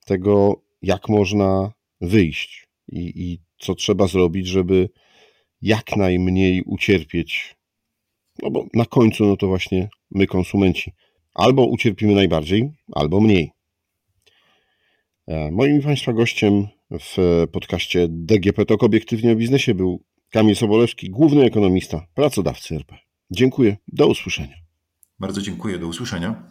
tego, 0.06 0.64
jak 0.82 1.10
można 1.10 1.72
wyjść 2.02 2.68
i, 2.92 3.12
i 3.16 3.40
co 3.58 3.76
trzeba 3.76 4.08
zrobić, 4.08 4.48
żeby 4.48 4.90
jak 5.62 5.96
najmniej 5.96 6.64
ucierpieć. 6.66 7.56
No 8.42 8.52
bo 8.52 8.66
na 8.74 8.86
końcu, 8.86 9.26
no 9.26 9.38
to 9.38 9.48
właśnie 9.48 9.90
my, 10.12 10.28
konsumenci, 10.28 10.92
albo 11.34 11.66
ucierpimy 11.66 12.16
najbardziej, 12.16 12.70
albo 12.92 13.22
mniej. 13.22 13.52
E, 15.28 15.52
moim 15.52 15.82
Państwa 15.82 16.14
gościem 16.14 16.68
w 16.92 17.46
podcaście 17.52 18.08
DGP 18.10 18.66
Tok 18.66 18.84
Obiektywnie 18.84 19.32
o 19.32 19.36
Biznesie 19.36 19.74
był 19.74 20.04
Kamil 20.30 20.56
Sobolewski, 20.56 21.10
główny 21.10 21.44
ekonomista, 21.44 22.08
pracodawcy 22.14 22.76
RP. 22.76 22.98
Dziękuję, 23.32 23.78
do 23.88 24.08
usłyszenia. 24.08 24.63
Bardzo 25.24 25.42
dziękuję, 25.42 25.80
do 25.80 25.88
usłyszenia. 25.88 26.44